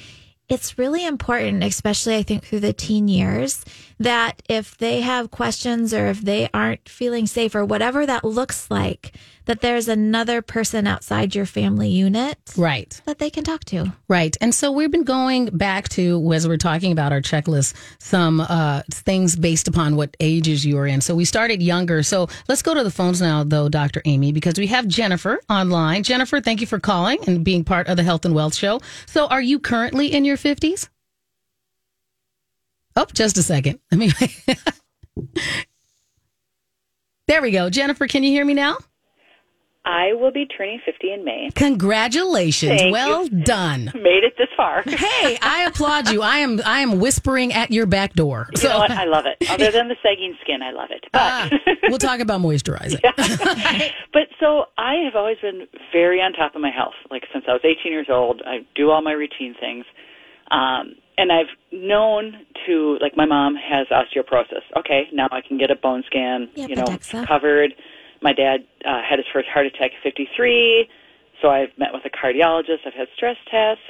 [0.48, 3.64] it's really important, especially I think through the teen years,
[3.98, 8.70] that if they have questions or if they aren't feeling safe or whatever that looks
[8.70, 9.12] like,
[9.46, 13.00] that there's another person outside your family unit Right.
[13.04, 13.92] that they can talk to.
[14.08, 14.36] Right.
[14.40, 18.82] And so we've been going back to, as we're talking about our checklist, some uh,
[18.90, 21.00] things based upon what ages you are in.
[21.00, 22.02] So we started younger.
[22.02, 24.00] So let's go to the phones now, though, Dr.
[24.04, 26.02] Amy, because we have Jennifer online.
[26.02, 28.80] Jennifer, thank you for calling and being part of the Health and Wealth Show.
[29.06, 30.88] So are you currently in your 50s?
[32.96, 33.80] Oh, just a second.
[33.90, 34.12] Let me.
[37.26, 37.68] there we go.
[37.70, 38.76] Jennifer, can you hear me now?
[39.86, 41.50] I will be turning 50 in May.
[41.54, 42.80] Congratulations.
[42.80, 43.42] Thank well you.
[43.44, 43.92] done.
[43.94, 44.82] Made it this far.
[45.04, 46.22] Hey, I applaud you.
[46.22, 48.48] I am I am whispering at your back door.
[48.56, 48.90] You know what?
[48.90, 49.36] I love it.
[49.50, 51.04] Other than the sagging skin, I love it.
[51.12, 51.50] But Ah,
[51.88, 53.00] we'll talk about moisturizing.
[54.12, 56.94] but so I have always been very on top of my health.
[57.10, 59.84] Like since I was 18 years old, I do all my routine things.
[60.50, 64.62] Um, and I've known to like my mom has osteoporosis.
[64.78, 66.48] Okay, now I can get a bone scan.
[66.54, 67.26] Yeah, you know, Bedexa.
[67.26, 67.74] covered.
[68.24, 70.88] My dad uh, had his first heart attack at 53,
[71.42, 72.86] so I've met with a cardiologist.
[72.86, 73.84] I've had stress tests,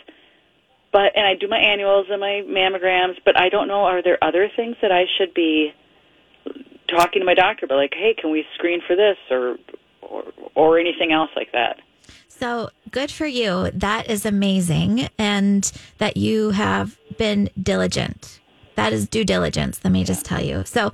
[0.92, 3.14] but and I do my annuals and my mammograms.
[3.24, 3.84] But I don't know.
[3.84, 5.72] Are there other things that I should be
[6.90, 7.76] talking to my doctor about?
[7.76, 9.56] Like, hey, can we screen for this or
[10.02, 10.24] or,
[10.56, 11.78] or anything else like that?
[12.26, 13.70] So good for you.
[13.70, 15.08] That is amazing.
[15.16, 18.40] And that you have been diligent.
[18.74, 20.64] That is due diligence, let me just tell you.
[20.66, 20.90] So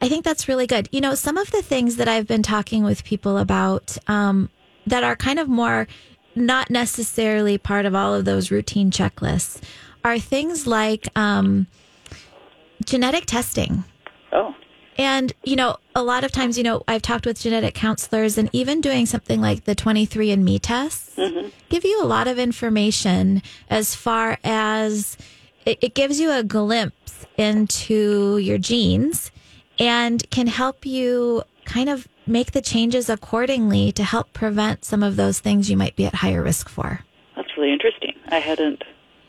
[0.00, 0.88] I think that's really good.
[0.92, 4.50] You know, some of the things that I've been talking with people about um,
[4.86, 5.86] that are kind of more
[6.34, 9.60] not necessarily part of all of those routine checklists
[10.04, 11.66] are things like um,
[12.84, 13.84] genetic testing.
[14.32, 14.54] Oh,
[14.98, 18.50] And, you know, a lot of times, you know, I've talked with genetic counselors and
[18.52, 21.16] even doing something like the 23andMe tests
[21.68, 25.16] give you a lot of information as far as
[25.64, 29.30] it, it gives you a glimpse into your genes
[29.78, 35.16] and can help you kind of make the changes accordingly to help prevent some of
[35.16, 37.00] those things you might be at higher risk for.
[37.36, 38.14] that's really interesting.
[38.28, 38.82] I hadn't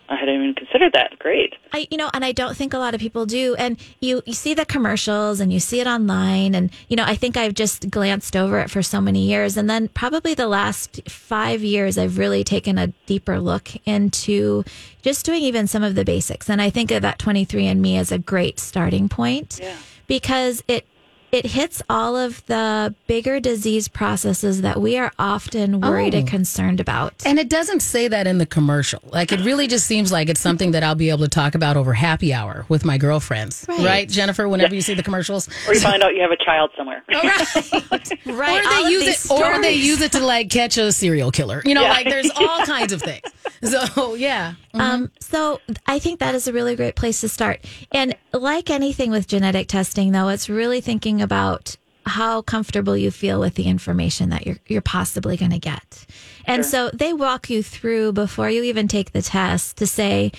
[0.10, 1.20] I hadn't even considered that.
[1.20, 1.56] Great.
[1.74, 3.56] I, you know, and I don't think a lot of people do.
[3.56, 6.56] And you, you see the commercials and you see it online.
[6.56, 9.58] And, you know, I think I've just glanced over it for so many years.
[9.58, 14.64] And then probably the last five years, I've really taken a deeper look into
[15.02, 16.50] just doing even some of the basics.
[16.50, 19.76] And I think of that 23andMe as a great starting point Yeah.
[20.08, 20.86] Because it,
[21.30, 26.20] it hits all of the bigger disease processes that we are often worried Oh.
[26.20, 27.14] and concerned about.
[27.26, 29.02] And it doesn't say that in the commercial.
[29.12, 31.76] Like it really just seems like it's something that I'll be able to talk about
[31.76, 33.66] over happy hour with my girlfriends.
[33.68, 33.80] Right.
[33.86, 35.50] Right, Jennifer, whenever you see the commercials.
[35.68, 37.04] Or you find out you have a child somewhere.
[37.12, 38.26] Oh, right.
[38.26, 38.66] right.
[38.66, 41.32] Or they of use these it or they use it to like catch a serial
[41.32, 41.62] killer.
[41.66, 41.90] You know, Yeah.
[41.90, 43.24] like there's all kinds of things.
[43.64, 44.54] So yeah.
[44.80, 47.66] Um, so I think that is a really great place to start.
[47.92, 53.40] And like anything with genetic testing, though, it's really thinking about how comfortable you feel
[53.40, 56.06] with the information that you're you're possibly going to get.
[56.46, 60.32] And so they walk you through before you even take the test to say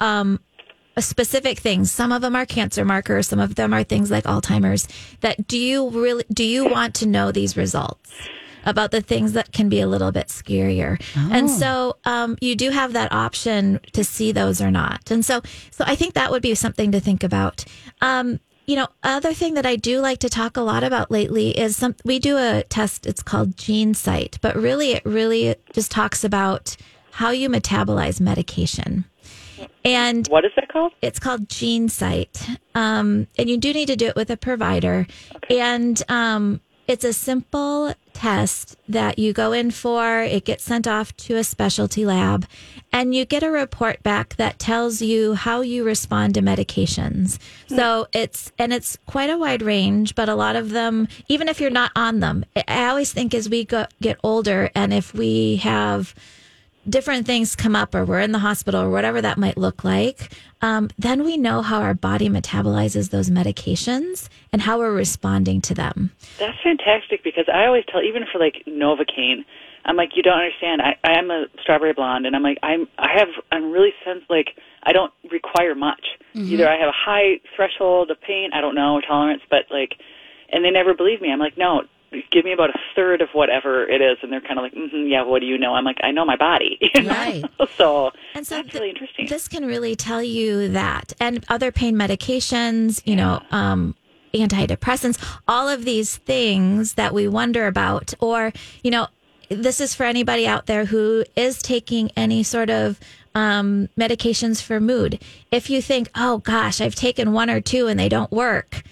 [0.00, 0.38] um,
[0.98, 1.90] specific things.
[1.90, 3.28] Some of them are cancer markers.
[3.28, 4.86] Some of them are things like Alzheimer's.
[5.20, 8.12] That do you really do you want to know these results?
[8.66, 11.00] About the things that can be a little bit scarier,
[11.32, 15.42] and so um, you do have that option to see those or not, and so
[15.70, 17.64] so I think that would be something to think about.
[18.00, 21.50] Um, you know, other thing that I do like to talk a lot about lately
[21.50, 23.06] is some we do a test.
[23.06, 26.74] It's called GeneSight, but really, it really just talks about
[27.10, 29.04] how you metabolize medication.
[29.84, 30.92] And What is that called?
[31.02, 35.06] it's called GeneSight, um, and you do need to do it with a provider.
[35.50, 40.22] And um, it's a simple test that you go in for.
[40.22, 42.46] It gets sent off to a specialty lab,
[42.92, 47.38] and you get a report back that tells you how you respond to medications.
[47.68, 47.76] Hmm.
[47.76, 51.60] So it's and it's quite a wide range, but a lot of them, even if
[51.60, 55.56] you're not on them, I always think as we go, get older, and if we
[55.56, 56.14] have
[56.88, 60.30] different things come up or we're in the hospital or whatever that might look like,
[60.62, 65.74] um, then we know how our body metabolizes those medications and how we're responding to
[65.74, 66.12] them.
[66.38, 69.44] That's fantastic because I always tell, even for like Novocaine,
[69.86, 70.80] I'm like, you don't understand.
[70.80, 74.22] I I am a strawberry blonde, and I'm like, I'm I have I'm really sense
[74.30, 76.00] like I don't require much.
[76.34, 79.94] Either I have a high threshold of pain, I don't know, tolerance, but like,
[80.50, 81.30] and they never believe me.
[81.30, 81.82] I'm like, no,
[82.30, 85.06] give me about a third of whatever it is, and they're kind of like, mm-hmm,
[85.08, 85.74] yeah, what do you know?
[85.74, 86.78] I'm like, I know my body.
[86.94, 87.10] you know?
[87.10, 87.44] Right.
[87.76, 89.26] so, And so that's th- really interesting.
[89.26, 91.12] This can really tell you that.
[91.20, 93.94] And other pain medications, you know, um,
[94.34, 99.08] antidepressants, all of these things that we wonder about, or, you know,
[99.48, 102.98] this is for anybody out there who is taking any sort of
[103.34, 105.20] um, medications for mood.
[105.50, 108.82] If you think, oh gosh, I've taken one or two and they don't work,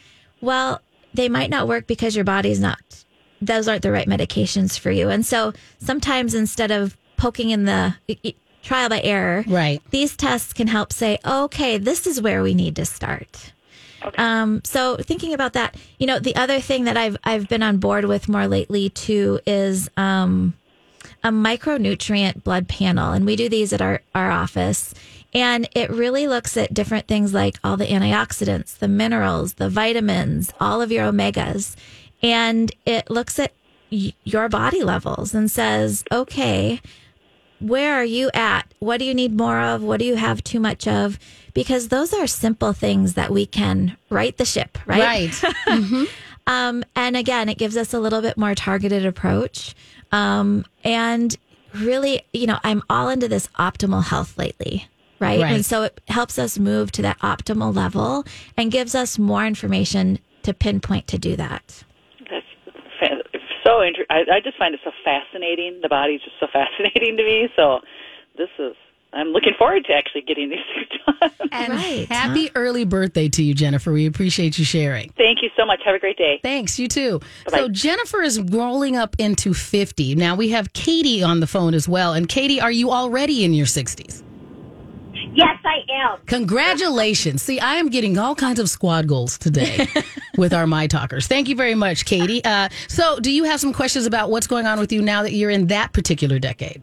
[0.40, 0.80] well,
[1.14, 3.04] they might not work because your body's not,
[3.46, 5.08] those aren't the right medications for you.
[5.08, 9.82] And so sometimes instead of poking in the i- i- trial by error, Right.
[9.90, 13.52] these tests can help say, okay, this is where we need to start.
[14.18, 17.76] Um, so thinking about that, you know, the other thing that I've I've been on
[17.78, 20.54] board with more lately too is um,
[21.22, 24.92] a micronutrient blood panel, and we do these at our our office.
[25.34, 30.52] And it really looks at different things like all the antioxidants, the minerals, the vitamins,
[30.60, 31.74] all of your omegas.
[32.22, 33.52] And it looks at
[33.90, 36.80] y- your body levels and says, okay,
[37.58, 38.62] where are you at?
[38.80, 39.82] What do you need more of?
[39.82, 41.18] What do you have too much of?
[41.54, 45.42] Because those are simple things that we can right the ship, right?
[45.66, 46.08] Right.
[46.46, 49.74] Um, and again, it gives us a little bit more targeted approach.
[50.10, 51.36] Um, and
[51.74, 54.88] really, you know, I'm all into this optimal health lately.
[55.20, 55.40] Right?
[55.40, 55.54] Right.
[55.54, 58.24] And so it helps us move to that optimal level
[58.56, 61.84] and gives us more information to pinpoint to do that.
[63.64, 65.80] That's fa- so inter- I, I just find it so fascinating.
[65.82, 67.48] The body's just so fascinating to me.
[67.56, 67.80] So
[68.36, 68.74] this is.
[69.14, 71.48] I'm looking forward to actually getting these things done.
[71.52, 72.06] And Right.
[72.10, 73.92] happy early birthday to you, Jennifer.
[73.92, 75.10] We appreciate you sharing.
[75.18, 75.80] Thank you so much.
[75.84, 76.40] Have a great day.
[76.42, 77.18] Thanks, you too.
[77.44, 77.58] Bye-bye.
[77.58, 80.14] So Jennifer is rolling up into 50.
[80.14, 82.14] Now we have Katie on the phone as well.
[82.14, 84.22] And Katie, are you already in your 60s?
[85.34, 86.18] Yes, I am.
[86.26, 87.42] Congratulations.
[87.42, 89.86] See, I am getting all kinds of squad goals today
[90.36, 91.26] with our My Talkers.
[91.26, 92.44] Thank you very much, Katie.
[92.44, 95.32] Uh, so, do you have some questions about what's going on with you now that
[95.32, 96.82] you're in that particular decade?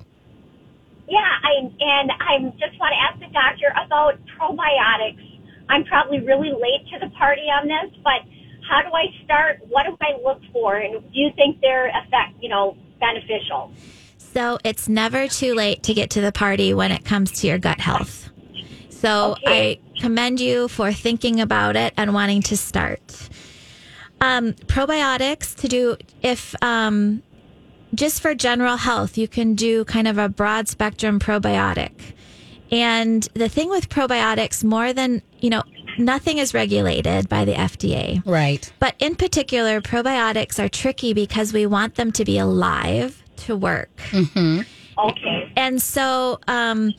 [1.07, 5.25] Yeah, I and I just want to ask the doctor about probiotics.
[5.69, 8.21] I'm probably really late to the party on this, but
[8.67, 9.59] how do I start?
[9.67, 10.75] What do I look for?
[10.75, 13.71] And do you think they're effect, you know, beneficial?
[14.17, 17.57] So it's never too late to get to the party when it comes to your
[17.57, 18.29] gut health.
[19.01, 19.79] So Okay.
[19.95, 23.29] I commend you for thinking about it and wanting to start.
[24.21, 27.23] Um, probiotics to do if um,
[27.95, 31.91] just for general health, you can do kind of a broad spectrum probiotic.
[32.71, 35.63] And the thing with probiotics, more than you know,
[35.97, 38.21] nothing is regulated by the FDA.
[38.25, 38.71] Right.
[38.79, 43.89] But in particular, probiotics are tricky because we want them to be alive to work.
[44.97, 45.51] Okay.
[45.55, 46.93] And so um,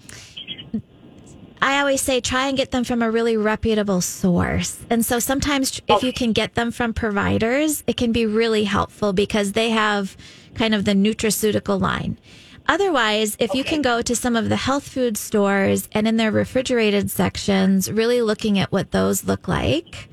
[1.62, 4.78] I always say try and get them from a really reputable source.
[4.88, 8.64] And so sometimes tr- if you can get them from providers, it can be really
[8.64, 10.16] helpful because they have
[10.54, 12.18] kind of the nutraceutical line.
[12.66, 16.30] Otherwise, if you can go to some of the health food stores and in their
[16.30, 20.08] refrigerated sections, really looking at what those look like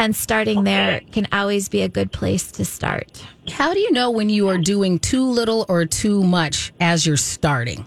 [0.00, 3.22] and starting there can always be a good place to start.
[3.50, 7.18] How do you know when you are doing too little or too much as you're
[7.18, 7.86] starting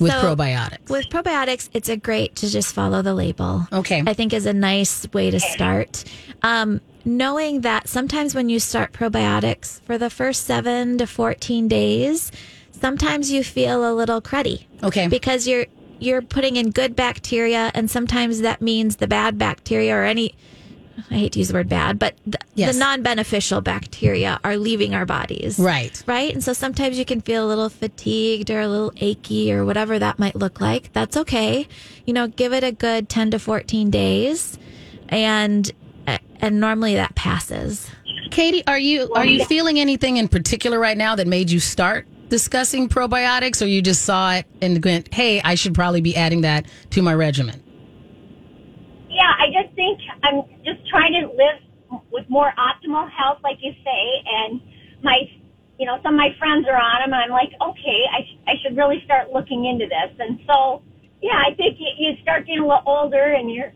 [0.00, 0.88] with So, probiotics?
[0.88, 3.66] With probiotics, it's a great to just follow the label.
[3.72, 4.02] Okay.
[4.06, 6.04] I think is a nice way to start.
[6.42, 12.32] Um, knowing that sometimes when you start probiotics for the first seven to 14 days,
[12.72, 14.64] sometimes you feel a little cruddy.
[14.82, 15.08] Okay.
[15.08, 15.66] Because you're,
[16.00, 20.34] you're putting in good bacteria and sometimes that means the bad bacteria or any,
[21.10, 22.74] I hate to use the word bad, but the, Yes.
[22.74, 26.02] the non-beneficial bacteria are leaving our bodies right.
[26.06, 26.32] right?
[26.32, 29.98] And so sometimes you can feel a little fatigued or a little achy or whatever
[29.98, 30.92] that might look like.
[30.92, 31.66] That's okay.
[32.06, 34.58] You know, give it a good 10 to 14 days
[35.08, 35.70] and
[36.40, 37.90] and normally that passes.
[38.30, 42.06] Katie, are you are you feeling anything in particular right now that made you start
[42.28, 46.42] discussing probiotics, or you just saw it and went, "Hey, I should probably be adding
[46.42, 47.62] that to my regimen"?
[49.14, 53.72] Yeah, I just think I'm just trying to live with more optimal health, like you
[53.84, 54.60] say, and
[55.02, 55.30] my,
[55.78, 58.38] you know, some of my friends are on them, and I'm like, okay, I, sh-
[58.48, 60.16] I should really start looking into this.
[60.18, 60.82] And so,
[61.22, 63.72] yeah, I think you, you start getting a little older, and you're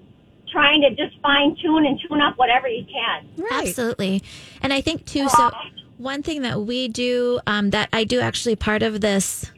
[0.50, 3.28] trying to just fine tune and tune up whatever you can.
[3.36, 3.68] Right.
[3.68, 4.22] Absolutely.
[4.62, 5.50] And I think too so
[5.98, 9.50] one thing that we do um, that I do actually part of this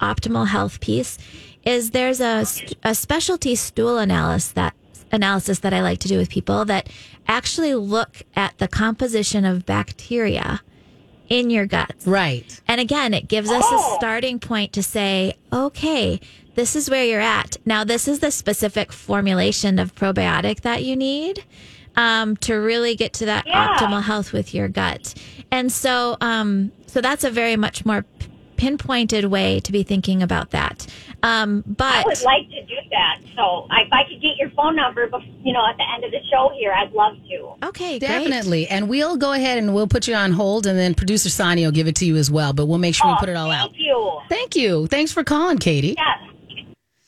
[0.00, 1.18] optimal health piece
[1.64, 2.46] is there's a,
[2.84, 4.74] a specialty stool analysis that
[5.16, 6.88] analysis that I like to do with people that
[7.26, 10.60] actually look at the composition of bacteria
[11.28, 12.06] in your guts.
[12.06, 12.60] Right.
[12.68, 16.20] And again, it gives us a starting point to say, okay,
[16.54, 17.56] this is where you're at.
[17.66, 21.44] Now, this is the specific formulation of probiotic that you need
[21.96, 23.76] um, to really get to that Yeah.
[23.76, 25.14] optimal health with your gut.
[25.50, 30.22] And so, um, so that's a very much more p- pinpointed way to be thinking
[30.22, 30.86] about that.
[31.22, 33.20] Um, but I would like to do that.
[33.34, 35.10] So if I could get your phone number,
[35.42, 37.66] you know, at the end of the show here, I'd love to.
[37.68, 38.08] okay, great.
[38.08, 38.66] Definitely.
[38.68, 41.72] And we'll go ahead and we'll put you on hold, and then producer Sani will
[41.72, 42.52] give it to you as well.
[42.52, 43.70] But we'll make sure we put it all out.
[43.70, 44.20] Thank you.
[44.28, 44.86] Thank you.
[44.86, 45.96] Thanks for calling, Katie.
[45.96, 46.30] Yes.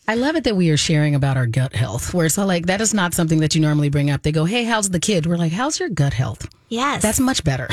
[0.08, 2.14] I love it that we are sharing about our gut health.
[2.14, 4.22] Where it's all like that is not something that you normally bring up.
[4.22, 7.02] They go, "Hey, how's the kid?" We're like, "How's your gut health?" Yes.
[7.02, 7.68] That's much better.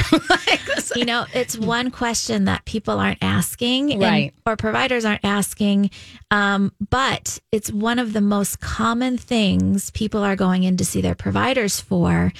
[0.96, 4.34] you know, it's one question that people aren't asking, and- Right.
[4.46, 5.92] or providers aren't asking,
[6.32, 11.02] um, but it's one of the most common things people are going in to see
[11.02, 12.32] their providers for.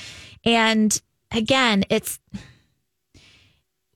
[0.46, 2.20] And again, it's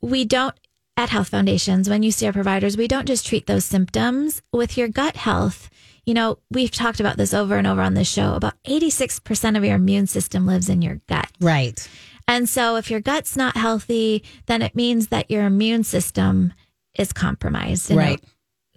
[0.02, 0.56] we don't
[1.00, 4.78] at health foundations when you see our providers, we don't just treat those symptoms with
[4.78, 5.70] your gut health.
[6.06, 8.34] You know, we've talked about this over and over on this show.
[8.34, 11.32] About 86% of your immune system lives in your gut.
[11.40, 11.88] right.
[12.28, 16.54] And so if your gut's not healthy, then it means that your immune system
[16.98, 17.90] is compromised.
[17.90, 18.24] in a- Right.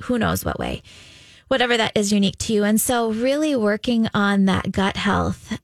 [0.02, 0.82] who knows what way.
[1.48, 2.64] Whatever that is unique to you.
[2.64, 5.58] And so really working on that gut health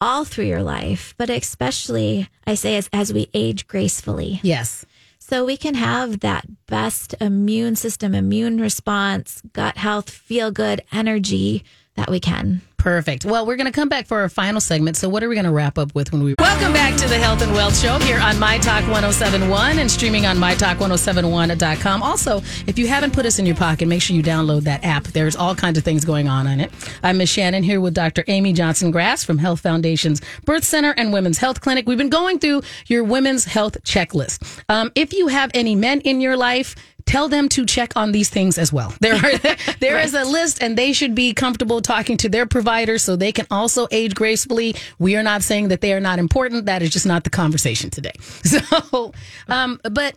[0.00, 4.40] all through your life, but especially I say as, as we age gracefully.
[4.42, 4.84] Yes.
[5.30, 11.62] So we can have that best immune system, immune response, gut health, feel good energy
[11.94, 12.62] that we can.
[12.80, 13.26] Perfect.
[13.26, 14.96] Well, we're going to come back for our final segment.
[14.96, 17.18] So, what are we going to wrap up with when we welcome back to the
[17.18, 22.02] Health and Wealth Show here on My Talk 1071 and streaming on MyTalk1071.com.
[22.02, 25.04] Also, if you haven't put us in your pocket, make sure you download that app.
[25.04, 26.72] There's all kinds of things going on on it.
[27.02, 28.24] I'm Miss Shannan here with Dr.
[28.28, 31.86] Amy Johnson Grass from Health Foundations Birth Center and Women's Health Clinic.
[31.86, 34.62] We've been going through your women's health checklist.
[34.70, 36.76] Um, if you have any men in your life,
[37.10, 38.94] tell them to check on these things as well.
[39.00, 39.38] There are
[39.80, 43.32] there is a list and they should be comfortable talking to their provider so they
[43.32, 44.76] can also age gracefully.
[45.00, 46.66] We are not saying that they are not important.
[46.66, 48.12] That is just not the conversation today.
[48.50, 49.12] So
[49.48, 50.14] um but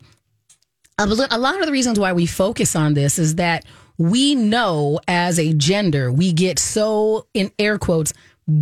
[0.99, 3.65] a lot of the reasons why we focus on this is that
[3.97, 8.13] we know as a gender we get so in air quotes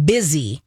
[0.06, 0.62] busy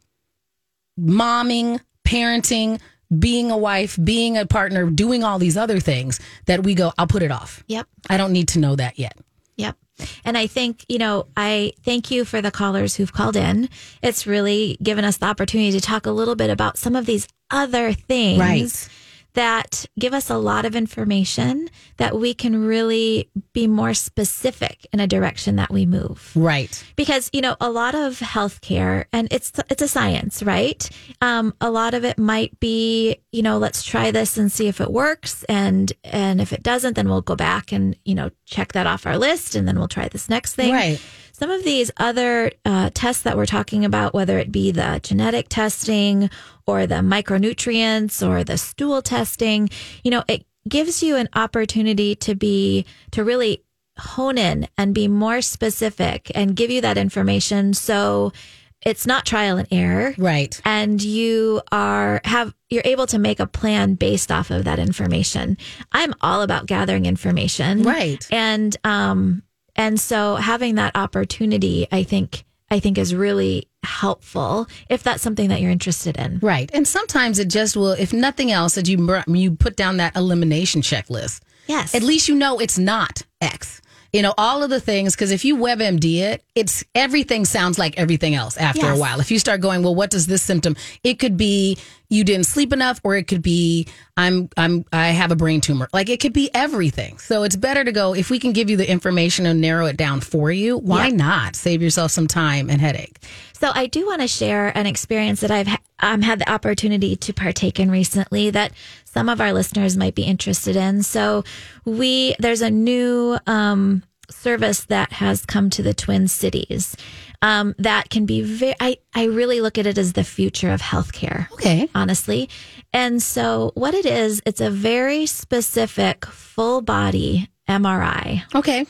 [0.98, 2.80] momming, parenting,
[3.18, 7.06] being a wife, being a partner, doing all these other things that we go, I'll
[7.06, 7.62] put it off.
[7.68, 7.86] Yep.
[8.08, 9.16] I don't need to know that yet.
[9.56, 9.76] Yep.
[10.24, 13.68] And I think, you know, I thank you for the callers who've called in.
[14.02, 17.28] It's really given us the opportunity to talk a little bit about some of these
[17.50, 18.88] other things Right.
[19.34, 21.68] That give us a lot of information
[21.98, 26.82] that we can really be more specific in a direction that we move Right.
[26.96, 30.88] because you know a lot of healthcare and it's it's a science right
[31.20, 34.80] um, a lot of it might be you know let's try this and see if
[34.80, 38.72] it works and and if it doesn't then we'll go back and you know check
[38.72, 41.00] that off our list and then we'll try this next thing Right.
[41.36, 45.46] Some of these other uh, tests that we're talking about whether it be the genetic
[45.48, 46.30] testing
[46.66, 49.68] or the micronutrients or the stool testing
[50.02, 53.62] you know it gives you an opportunity to be to really
[53.98, 58.32] hone in and be more specific and give you that information so
[58.80, 60.60] it's not trial and error Right.
[60.64, 65.56] and you are have you're able to make a plan based off of that information
[65.92, 68.26] i'm all about gathering information Right.
[68.32, 69.42] and um
[69.76, 75.48] and so having that opportunity i think i think is really helpful if that's something
[75.48, 76.70] that you're interested in Right.
[76.72, 80.80] And sometimes it just will, if nothing else, that you, you put down that elimination
[80.80, 81.40] checklist.
[81.66, 83.80] yes At least you know it's not X.
[84.12, 87.98] You know, all of the things, because if you WebMD it, it's everything sounds like
[87.98, 89.18] everything else after a while.
[89.18, 90.76] If you start going, well, what does this symptom?
[91.02, 91.76] It could be
[92.08, 93.86] you didn't sleep enough, or it could be
[94.16, 95.88] I'm I'm I have a brain tumor.
[95.92, 97.18] Like it could be everything.
[97.18, 99.96] So it's better to go if we can give you the information and narrow it
[99.96, 100.78] down for you.
[100.78, 101.16] Why Yeah.
[101.16, 103.18] not save yourself some time and headache?
[103.58, 105.68] So I do want to share an experience that I've
[106.00, 108.72] um, had the opportunity to partake in recently that
[109.04, 111.02] some of our listeners might be interested in.
[111.02, 111.44] So
[111.84, 116.96] we there's a new um, service that has come to the Twin Cities
[117.44, 118.74] um, that can be very.
[118.80, 121.88] I I really look at it as the future of healthcare Okay.
[121.94, 122.48] honestly.
[122.92, 128.42] And so, what it is, it's a very specific full body MRI.
[128.54, 128.86] Okay.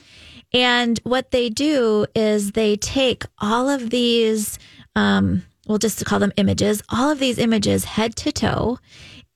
[0.52, 4.59] And what they do is they take all of these,
[4.94, 8.78] um, we'll just call them images, all of these images head to toe,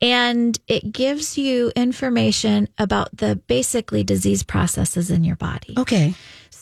[0.00, 5.74] and it gives you information about the basically disease processes in your body.
[5.76, 6.14] Okay.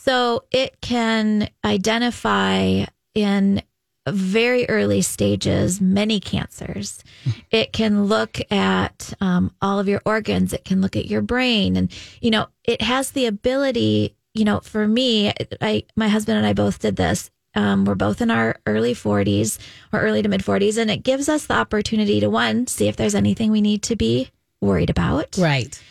[0.07, 3.61] So it can identify in
[4.07, 7.03] very early stages many cancers.
[7.51, 10.53] It can look at um, all of your organs.
[10.53, 11.91] It can look at your brain, and
[12.21, 14.15] you know it has the ability.
[14.33, 17.29] You know, for me, I my husband and I both did this.
[17.53, 19.57] Um, we're both in our early 40s
[19.91, 22.95] or early to mid 40s, and it gives us the opportunity to one see if
[22.95, 24.31] there's anything we need to be
[24.61, 25.37] worried about.
[25.37, 25.81] Right.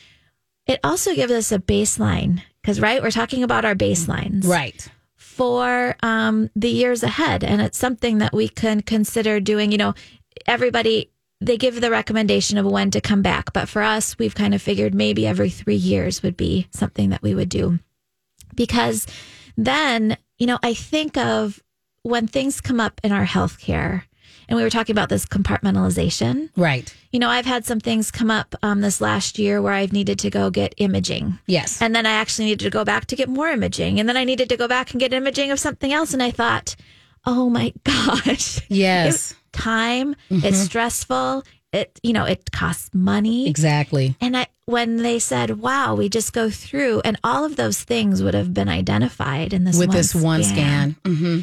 [0.66, 4.88] It also gives us a baseline because, right, we're talking about our baselines Right.
[5.14, 7.44] for um, the years ahead.
[7.44, 9.70] And it's something that we can consider doing.
[9.70, 9.94] You know,
[10.46, 13.52] everybody, they give the recommendation of when to come back.
[13.52, 17.22] But for us, we've kind of figured maybe every three years would be something that
[17.22, 17.78] we would do.
[18.56, 19.06] Because
[19.56, 21.62] then you know, I think of
[22.02, 24.02] when things come up in our healthcare,
[24.48, 26.50] and we were talking about this compartmentalization.
[26.56, 26.94] Right.
[27.12, 30.18] You know, I've had some things come up um, this last year where I've needed
[30.20, 31.38] to go get imaging.
[31.46, 31.80] Yes.
[31.80, 33.98] And then I actually needed to go back to get more imaging.
[34.00, 36.12] And then I needed to go back and get imaging of something else.
[36.14, 36.76] And I thought,
[37.24, 38.60] oh my gosh.
[38.68, 39.34] Yes.
[39.52, 41.42] Time, it's stressful.
[41.72, 43.48] It, you know, it costs money.
[43.48, 44.16] exactly.
[44.20, 48.22] And I, when they said, wow, we just go through, and all of those things
[48.22, 50.96] would have been identified in this With one this one scan.
[51.04, 51.40] hmm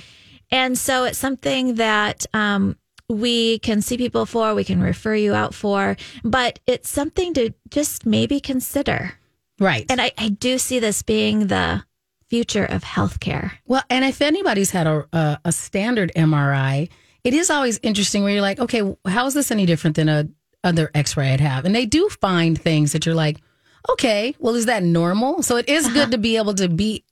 [0.51, 2.78] and so it's something that um,
[3.14, 7.53] we can see people for, we can refer you out for, but it's something to
[7.70, 9.14] just maybe consider.
[9.59, 9.86] Right.
[9.89, 11.84] And I, I do see this being the
[12.30, 13.51] future of healthcare.
[13.66, 16.89] Well, and if anybody's had a, a a standard MRI,
[17.24, 20.28] it is always interesting where you're like, okay, how is this any different than a
[20.64, 21.66] other X-ray I'd have?
[21.66, 23.38] And they do find things that you're like,
[23.89, 25.43] okay, well, is that normal?
[25.43, 26.11] So it is good uh-huh.
[26.11, 27.03] to be able to be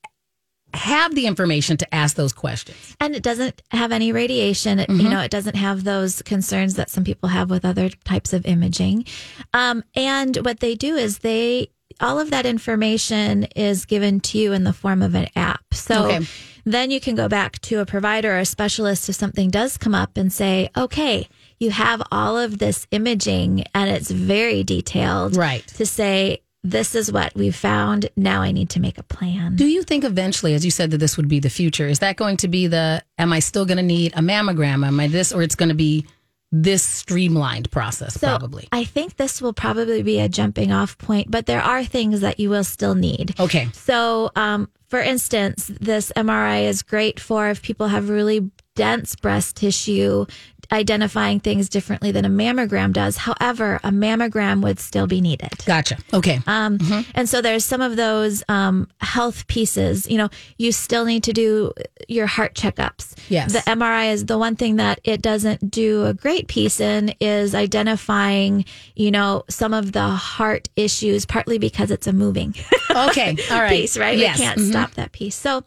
[0.74, 2.96] have the information to ask those questions.
[3.00, 4.80] And it doesn't have any radiation.
[4.80, 8.34] It, You know, it doesn't have those concerns that some people have with other types
[8.34, 9.06] of imaging.
[9.54, 11.70] Um, and what they do is they,
[12.00, 15.64] all of that information is given to you in the form of an app.
[15.74, 16.26] So Okay.
[16.66, 19.94] then you can go back to a provider or a specialist if something does come
[19.96, 21.28] up and say, okay,
[21.60, 25.36] you have all of this imaging and it's very detailed.
[25.36, 25.66] Right.
[25.78, 28.10] To say, this is what we've found.
[28.16, 29.56] Now I need to make a plan.
[29.56, 31.88] Do you think eventually, as you said, that this would be the future?
[31.88, 34.86] Is that going to be the, am I still going to need a mammogram?
[34.86, 36.06] Am I this, or it's going to be
[36.52, 38.68] this streamlined process, So probably?
[38.72, 42.40] I think this will probably be a jumping off point, but there are things that
[42.40, 43.40] you will still need.
[43.40, 43.70] Okay.
[43.74, 49.56] So, um, for instance, this MRI is great for if people have really dense breast
[49.56, 50.26] tissue,
[50.72, 53.18] identifying things differently than a mammogram does.
[53.18, 55.50] However, a mammogram would still be needed.
[55.66, 55.98] Gotcha.
[56.14, 56.40] Okay.
[56.48, 56.78] Um,
[57.16, 60.10] And so there's some of those um, health pieces.
[60.10, 61.74] You know, you still need to do
[62.08, 63.16] your heart checkups.
[63.30, 63.54] Yes.
[63.54, 67.54] The MRI is the one thing that it doesn't do a great piece in is
[67.54, 68.66] identifying,
[68.96, 72.56] you know, some of the heart issues, partly because it's a moving
[72.90, 73.36] okay.
[73.52, 73.70] All right.
[73.70, 74.18] piece, right?
[74.18, 74.38] Yes.
[74.40, 74.70] We can't Mhm.
[74.70, 75.36] stop that piece.
[75.36, 75.64] So,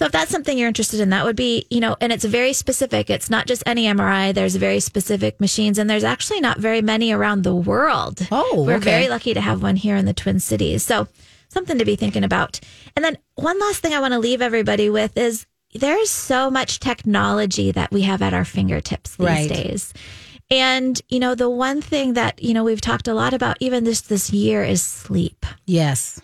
[0.00, 2.54] so if that's something you're interested in, that would be, you know, and it's very
[2.54, 3.10] specific.
[3.10, 4.32] It's not just any MRI.
[4.32, 8.26] There's very specific machines, and there's actually not very many around the world.
[8.32, 8.84] Oh, we're okay.
[8.92, 10.82] very lucky to have one here in the Twin Cities.
[10.84, 11.06] So,
[11.50, 12.58] something to be thinking about.
[12.96, 15.44] And then one last thing I want to leave everybody with is
[15.74, 19.50] there's so much technology that we have at our fingertips these Right.
[19.50, 19.92] days.
[20.50, 23.84] And, you know, the one thing that, you know, we've talked a lot about even
[23.84, 25.44] this this year is sleep.
[25.66, 26.22] Yes.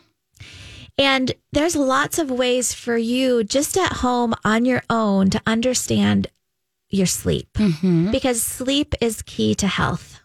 [0.98, 6.28] And there's lots of ways for you just at home on your own to understand
[6.88, 7.48] your sleep
[8.12, 10.20] because sleep is key to health.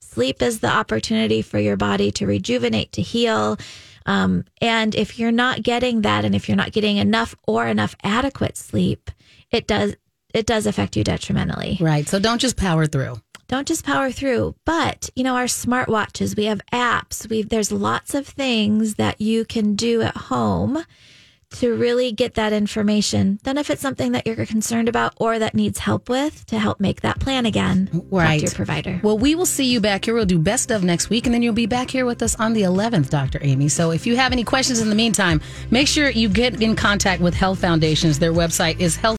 [0.00, 3.58] Sleep is the opportunity for your body to rejuvenate, to heal.
[4.06, 7.96] Um, and if you're not getting that, and if you're not getting enough or enough
[8.02, 9.10] adequate sleep,
[9.50, 9.96] it does
[10.34, 12.06] it does affect you detrimentally Right.
[12.06, 13.14] So don't just power through.
[13.48, 18.14] don't just power through but you know our smartwatches we have apps we there's lots
[18.14, 20.84] of things that you can do at home
[21.50, 25.54] to really get that information then if it's something that you're concerned about or that
[25.54, 28.42] needs help with to help make that plan again Right.
[28.42, 30.14] your provider Well, we will see you back here.
[30.14, 32.54] We'll do best of next week, and then you'll be back here with us on
[32.54, 33.38] the 11th, Dr.
[33.42, 33.68] Amy.
[33.68, 37.20] So if you have any questions in the meantime, make sure you get in contact
[37.22, 38.18] with Health Foundations.
[38.18, 39.12] Their website is health